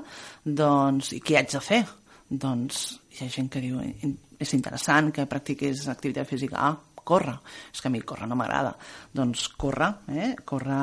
[0.44, 1.84] doncs, i què haig de fer?
[2.30, 6.56] Doncs hi ha gent que diu "In- és interessant que practiquis activitat física.
[6.58, 6.78] Ah,
[7.10, 7.36] córrer.
[7.74, 8.76] És que a mi córrer no m'agrada.
[9.18, 10.32] Doncs córrer, eh?
[10.46, 10.80] córrer...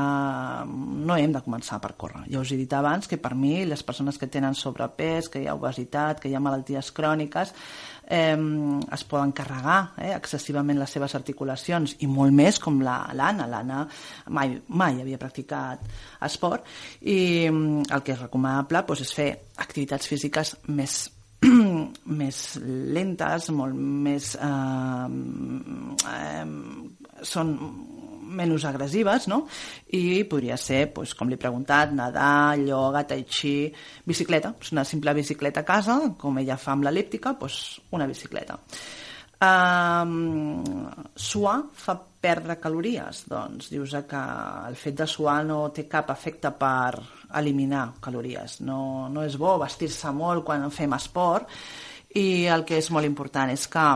[0.66, 2.24] No hem de començar per córrer.
[2.32, 5.46] Ja us he dit abans que per mi les persones que tenen sobrepès, que hi
[5.50, 7.52] ha obesitat, que hi ha malalties cròniques,
[8.08, 8.36] eh,
[8.92, 13.46] es poden carregar eh, excessivament les seves articulacions i molt més com la- l'Anna.
[13.50, 13.84] L'Anna
[14.34, 15.82] mai, mai havia practicat
[16.26, 16.66] esport
[17.02, 19.30] i mm, el que és recomanable doncs, és fer
[19.62, 21.04] activitats físiques més
[22.22, 22.40] més
[22.96, 24.34] lentes, molt més...
[24.36, 25.08] Eh,
[26.12, 26.46] eh,
[27.26, 27.52] són
[28.36, 29.44] menys agressives, no?
[29.96, 33.70] I podria ser, doncs, com li he preguntat, nedar, ioga, tai chi,
[34.04, 37.60] bicicleta, doncs una simple bicicleta a casa, com ella fa amb l'elíptica, doncs
[37.96, 38.58] una bicicleta.
[39.36, 41.92] Um, suar fa
[42.26, 44.22] perdre calories doncs dius que
[44.70, 46.96] el fet de suar no té cap efecte per
[47.34, 51.50] eliminar calories no, no és bo vestir-se molt quan fem esport
[52.16, 53.88] i el que és molt important és que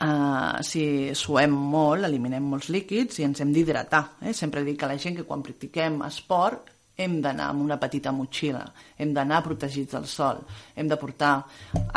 [0.00, 4.00] Uh, si suem molt, eliminem molts líquids i ens hem d'hidratar.
[4.24, 4.32] Eh?
[4.32, 8.62] Sempre dic a la gent que quan practiquem esport hem d'anar amb una petita motxilla,
[8.96, 10.40] hem d'anar protegits del sol,
[10.72, 11.34] hem de portar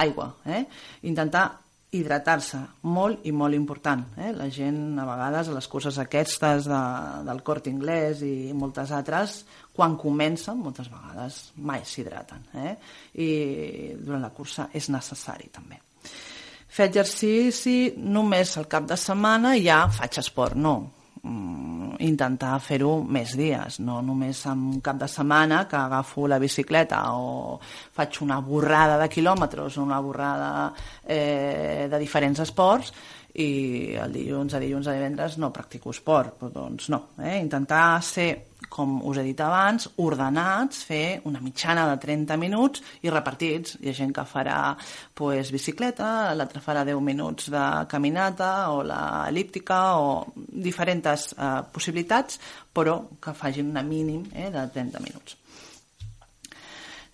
[0.03, 0.65] aigua, eh?
[1.07, 1.45] intentar
[1.93, 4.03] hidratar-se, molt i molt important.
[4.17, 4.31] Eh?
[4.35, 6.81] La gent, a vegades, a les curses aquestes de,
[7.27, 12.47] del Corte Inglés i moltes altres, quan comencen, moltes vegades mai s'hidraten.
[12.65, 12.73] Eh?
[13.21, 13.29] I
[13.99, 15.79] durant la cursa és necessari, també.
[16.73, 21.02] Fer exercici només al cap de setmana i ja faig esport, no.
[21.23, 26.35] Mm, intentar fer-ho més dies, no només en un cap de setmana que agafo la
[26.35, 30.49] bicicleta o faig una borrada de quilòmetres o una borrada
[31.07, 32.91] eh, de diferents esports
[33.33, 36.99] i el dilluns a dilluns a divendres no practico esport, però doncs no.
[37.17, 37.39] Eh?
[37.39, 38.27] Intentar ser,
[38.69, 43.79] com us he dit abans, ordenats, fer una mitjana de 30 minuts i repartits.
[43.81, 44.57] Hi ha gent que farà
[45.17, 52.37] pues, bicicleta, l'altre farà 10 minuts de caminata o l'elíptica o diferents eh, possibilitats,
[52.73, 55.39] però que facin una mínim eh, de 30 minuts.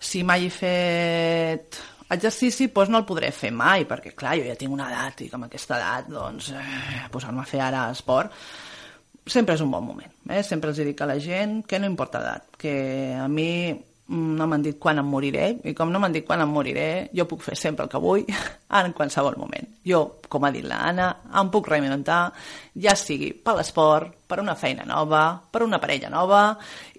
[0.00, 1.80] Si mai he fet
[2.10, 5.30] exercici, doncs no el podré fer mai, perquè clar, jo ja tinc una edat i
[5.32, 8.34] amb aquesta edat, doncs, eh, posar-me a fer ara esport,
[9.26, 10.12] sempre és un bon moment.
[10.28, 10.42] Eh?
[10.46, 12.74] Sempre els dic a la gent que no importa l'edat, que
[13.14, 13.50] a mi
[14.10, 17.26] no m'han dit quan em moriré, i com no m'han dit quan em moriré, jo
[17.30, 18.24] puc fer sempre el que vull,
[18.80, 19.68] en qualsevol moment.
[19.86, 22.22] Jo, com ha dit l'Anna, em puc reinventar,
[22.82, 26.42] ja sigui per l'esport, per una feina nova, per una parella nova,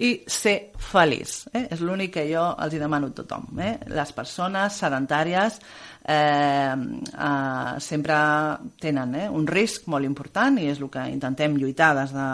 [0.03, 1.45] i ser feliç.
[1.53, 1.67] Eh?
[1.71, 3.47] És l'únic que jo els hi demano a tothom.
[3.59, 3.77] Eh?
[3.91, 5.59] Les persones sedentàries
[6.03, 8.15] eh, eh, sempre
[8.81, 12.29] tenen eh, un risc molt important i és el que intentem lluitar des, de,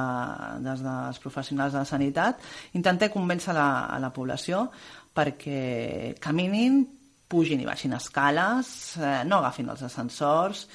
[0.66, 2.44] des dels professionals de la sanitat,
[2.80, 4.68] intentem convèncer la, a la població
[5.18, 6.84] perquè caminin,
[7.28, 8.68] pugin i baixin escales,
[9.02, 10.68] eh, no agafin els ascensors,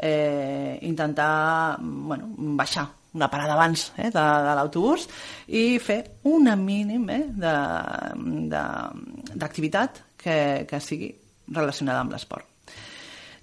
[0.00, 5.06] eh, intentar bueno, baixar una parada abans eh, de, de l'autobús
[5.48, 7.24] i fer una mínim eh,
[9.34, 11.10] d'activitat que, que sigui
[11.50, 12.46] relacionada amb l'esport.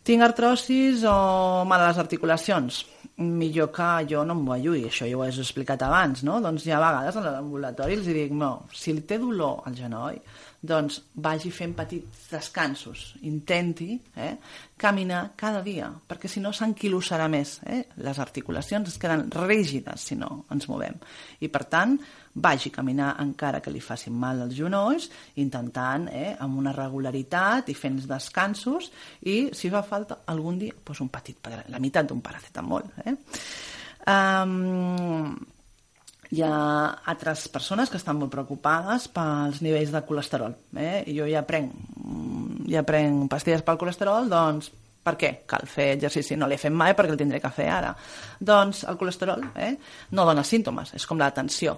[0.07, 2.85] Tinc artrosis o mal a les articulacions?
[3.17, 6.37] Millor que jo no em guallui, això ja ho he explicat abans, no?
[6.39, 10.21] Doncs hi ha vegades a l'ambulatori els dic, no, si li té dolor al genoll,
[10.61, 14.33] doncs vagi fent petits descansos, intenti eh,
[14.77, 17.83] caminar cada dia, perquè si no s'enquilosarà més, eh?
[18.01, 20.97] les articulacions es queden rígides si no ens movem.
[21.45, 21.97] I per tant,
[22.33, 25.09] vagi a caminar encara que li facin mal els genolls,
[25.43, 28.89] intentant eh, amb una regularitat i fent descansos
[29.21, 32.89] i, si fa falta, algun dia, doncs un petit, la meitat d'un paracetamol.
[33.05, 33.15] Eh?
[34.07, 35.37] Um,
[36.32, 36.55] hi ha
[37.07, 40.57] altres persones que estan molt preocupades pels nivells de colesterol.
[40.75, 41.05] Eh?
[41.15, 44.71] Jo ja prenc, mm, ja prenc pastilles pel colesterol, doncs
[45.07, 45.32] per què?
[45.47, 46.36] Cal fer exercici.
[46.36, 47.93] No l'he fet mai perquè el tindré que fer ara.
[48.39, 49.75] Doncs el colesterol eh,
[50.11, 51.78] no dona símptomes, és com la tensió.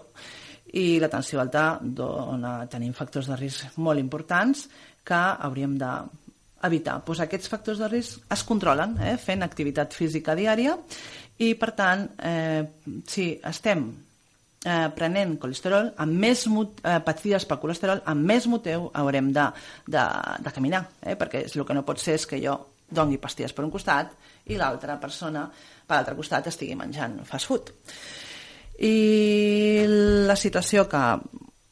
[0.74, 4.68] I la tensió alta dona, tenim factors de risc molt importants
[5.06, 5.94] que hauríem de
[6.66, 7.00] evitar.
[7.06, 10.76] Pues aquests factors de risc es controlen eh, fent activitat física diària
[11.38, 12.66] i, per tant, eh,
[13.08, 13.88] si estem
[14.66, 19.48] eh, prenent colesterol, amb més mot eh, pastilles pel colesterol, amb més motiu haurem de,
[19.88, 20.06] de,
[20.46, 21.16] de caminar, eh?
[21.20, 22.58] perquè el que no pot ser és que jo
[22.90, 24.16] doni pastilles per un costat
[24.50, 27.72] i l'altra persona per l'altre costat estigui menjant fast food.
[28.80, 29.86] I
[30.30, 31.02] la situació que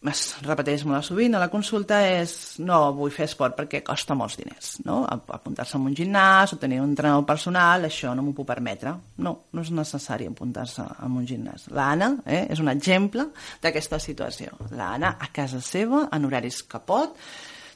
[0.05, 4.37] es repeteix molt sovint a la consulta és no vull fer esport perquè costa molts
[4.37, 4.99] diners, no?
[5.09, 8.93] Apuntar-se a un gimnàs o tenir un entrenador personal, això no m'ho puc permetre.
[9.17, 11.67] No, no és necessari apuntar-se a un gimnàs.
[11.73, 13.25] L'Anna eh, és un exemple
[13.63, 14.53] d'aquesta situació.
[14.77, 17.17] L'Anna a casa seva, en horaris que pot,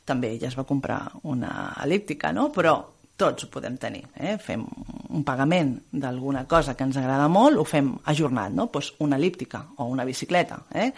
[0.06, 2.52] també ella es va comprar una elíptica, no?
[2.54, 2.78] Però
[3.22, 4.04] tots ho podem tenir.
[4.18, 4.36] Eh?
[4.42, 4.64] Fem
[5.12, 8.68] un pagament d'alguna cosa que ens agrada molt, ho fem ajornat, no?
[8.74, 10.62] pues una elíptica o una bicicleta.
[10.74, 10.90] Eh?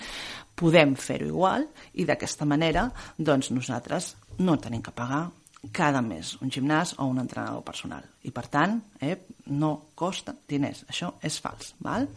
[0.56, 1.68] Podem fer-ho igual
[2.00, 5.26] i d'aquesta manera doncs nosaltres no tenim que pagar
[5.72, 8.04] cada mes un gimnàs o un entrenador personal.
[8.28, 9.16] I per tant, eh,
[9.56, 10.84] no costa diners.
[10.92, 11.74] Això és fals.
[11.84, 12.08] Val?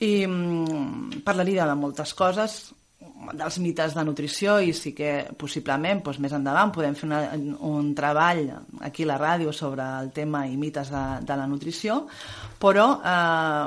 [0.00, 2.60] I mm, parlaria de moltes coses,
[3.36, 7.20] dels mites de nutrició i sí que possiblement doncs, més endavant podem fer una,
[7.68, 8.42] un treball
[8.86, 12.00] aquí a la ràdio sobre el tema i mites de, de la nutrició
[12.60, 13.66] però eh,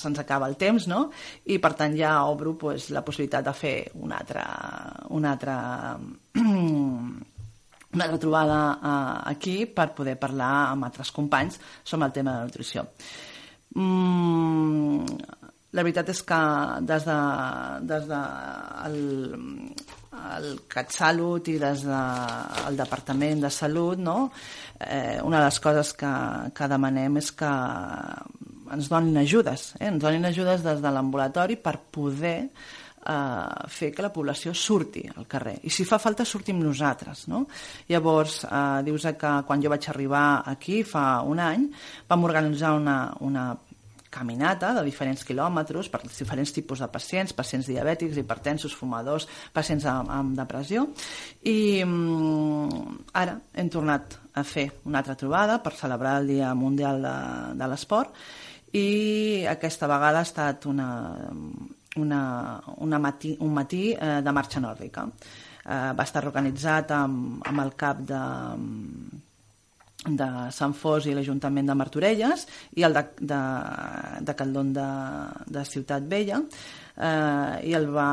[0.00, 1.06] se'ns acaba el temps no?
[1.52, 4.44] i per tant ja obro doncs, la possibilitat de fer una altra,
[5.16, 5.56] una altra
[7.96, 12.38] una altra trobada eh, aquí per poder parlar amb altres companys sobre el tema de
[12.38, 12.84] la nutrició.
[13.76, 15.04] Mm,
[15.76, 16.40] la veritat és que
[16.88, 17.16] des de,
[17.90, 18.20] des de
[18.86, 18.96] el,
[20.36, 24.30] el CatSalut i des del de, Departament de Salut, no?
[24.80, 26.14] eh, una de les coses que,
[26.56, 27.52] que demanem és que
[28.72, 29.90] ens donin ajudes, eh?
[29.90, 32.38] ens donin ajudes des de l'ambulatori per poder
[33.06, 35.58] eh, fer que la població surti al carrer.
[35.62, 37.26] I si fa falta, sortim nosaltres.
[37.32, 37.44] No?
[37.92, 41.68] Llavors, eh, dius que quan jo vaig arribar aquí, fa un any,
[42.08, 43.50] vam organitzar una, una
[44.16, 50.10] caminata de diferents quilòmetres per diferents tipus de pacients, pacients diabètics, hipertensos, fumadors, pacients amb,
[50.12, 50.86] amb depressió.
[51.44, 57.00] I mm, ara hem tornat a fer una altra trobada per celebrar el Dia Mundial
[57.04, 57.16] de,
[57.60, 58.16] de l'Esport
[58.76, 60.88] i aquesta vegada ha estat una,
[61.96, 62.22] una,
[62.84, 65.06] una matí, un matí eh, de marxa nòrdica.
[65.66, 68.22] Eh, va estar organitzat amb, amb el cap de,
[70.06, 72.46] de Sant Fos i l'Ajuntament de Martorelles
[72.78, 73.42] i el de, de,
[74.22, 74.88] de Caldón de,
[75.50, 76.40] de Ciutat Vella
[76.96, 78.08] eh, i el va,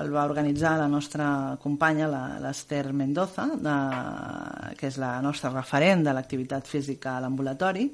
[0.00, 2.08] el va organitzar la nostra companya,
[2.42, 3.76] l'Ester Mendoza, de,
[4.78, 7.88] que és la nostra referent de l'activitat física a l'ambulatori.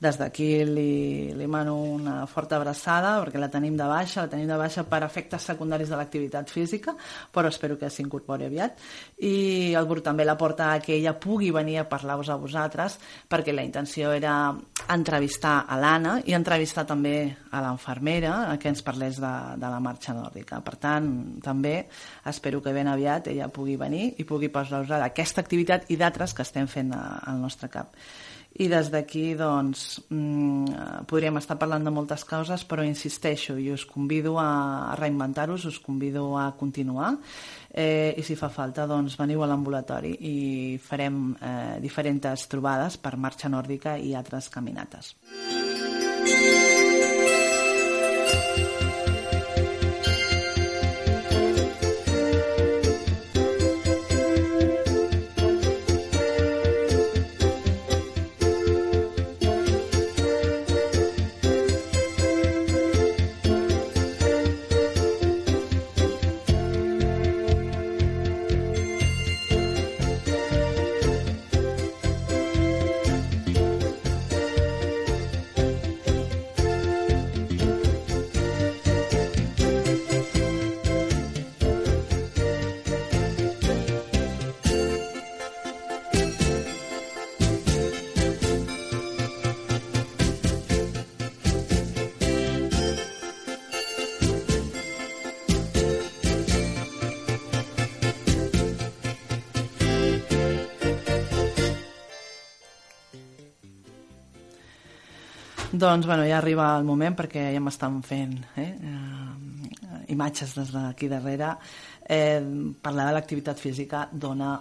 [0.00, 4.48] Des d'aquí li, li mano una forta abraçada perquè la tenim de baixa, la tenim
[4.48, 6.94] de baixa per efectes secundaris de l'activitat física,
[7.28, 8.80] però espero que s'incorpori aviat.
[9.28, 12.96] I el Bru també la porta a que ella pugui venir a parlar-vos a vosaltres
[13.28, 14.54] perquè la intenció era
[14.88, 17.14] entrevistar a l'Anna i entrevistar també
[17.52, 20.62] a l'enfermera que ens parlés de, de la marxa nòrdica.
[20.64, 21.12] Per tant,
[21.44, 21.76] també
[22.24, 26.48] espero que ben aviat ella pugui venir i pugui posar-vos aquesta activitat i d'altres que
[26.48, 27.92] estem fent al nostre cap
[28.58, 33.86] i des d'aquí doncs mm, podríem estar parlant de moltes causes però insisteixo i us
[33.86, 37.14] convido a, reinventar-vos, us convido a continuar
[37.70, 43.16] eh, i si fa falta doncs veniu a l'ambulatori i farem eh, diferents trobades per
[43.16, 45.14] marxa nòrdica i altres caminates.
[105.80, 111.08] Doncs, bueno, ja arriba el moment perquè ja m'estan fent eh, eh, imatges des d'aquí
[111.08, 111.54] darrere.
[112.04, 112.42] Eh,
[112.84, 114.58] parlar de l'activitat física dona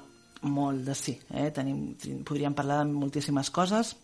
[0.47, 1.17] molt de sí.
[1.35, 1.49] Eh?
[1.51, 1.81] Tenim,
[2.23, 3.97] podríem parlar de moltíssimes coses,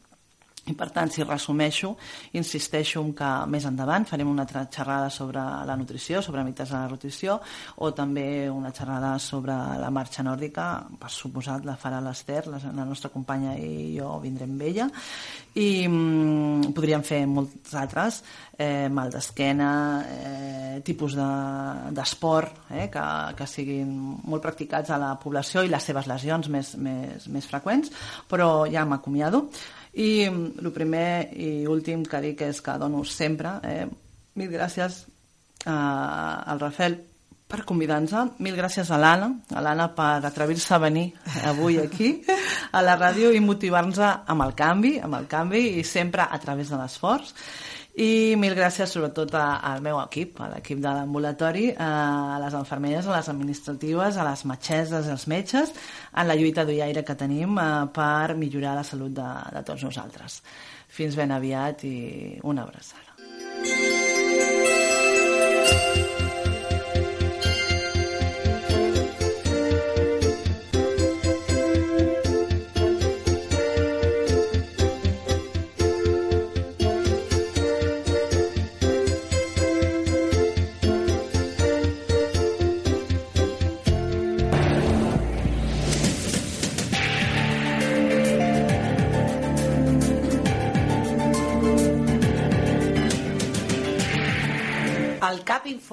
[0.65, 1.91] i per tant, si resumeixo,
[2.33, 6.75] insisteixo en que més endavant farem una altra xerrada sobre la nutrició, sobre mites de
[6.75, 7.37] la nutrició,
[7.77, 10.65] o també una xerrada sobre la marxa nòrdica,
[10.97, 14.89] per suposat la farà l'Ester, la, nostra companya i jo vindrem amb ella,
[15.53, 18.23] i mm, podríem fer molts altres,
[18.57, 19.69] eh, mal d'esquena,
[20.09, 23.05] eh, tipus de- d'esport de, eh, que,
[23.37, 23.93] que siguin
[24.23, 27.91] molt practicats a la població i les seves lesions més, més, més freqüents,
[28.27, 29.45] però ja m'acomiado.
[29.95, 33.85] I mm, el primer i últim que dic és que dono sempre eh,
[34.35, 35.03] mil gràcies
[35.65, 36.97] eh, al Rafel
[37.47, 38.35] per convidar-nos.
[38.41, 41.11] Mil gràcies a l'Anna, a l'Anna per atrevir-se a venir
[41.45, 42.09] avui aquí
[42.71, 46.73] a la ràdio i motivar-nos amb el canvi, amb el canvi i sempre a través
[46.73, 47.31] de l'esforç.
[47.97, 53.07] I mil gràcies sobretot a- al meu equip, a l'equip de l'ambulatori, a les infermeres,
[53.07, 55.71] a les administratives, a les metgesses, als metges,
[56.13, 57.55] en la lluita d'ullaire que tenim
[57.95, 60.41] per millorar la salut de, de tots nosaltres.
[60.89, 63.15] Fins ben aviat i una abraçada.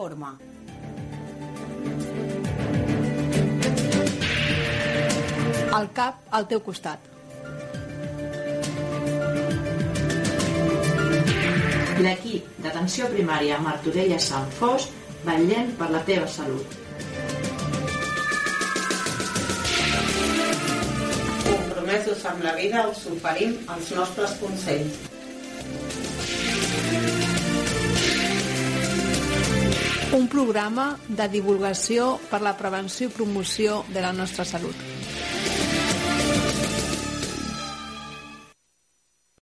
[0.02, 0.38] CAP informa.
[5.78, 6.98] El CAP al teu costat.
[12.02, 14.88] L'equip d'atenció primària Martorella Sant Fos
[15.24, 16.66] vetllem per la teva salut.
[21.46, 25.12] Compromesos amb la vida us oferim els nostres consells.
[30.12, 34.76] Un programa de divulgació per la prevenció i promoció de la nostra salut.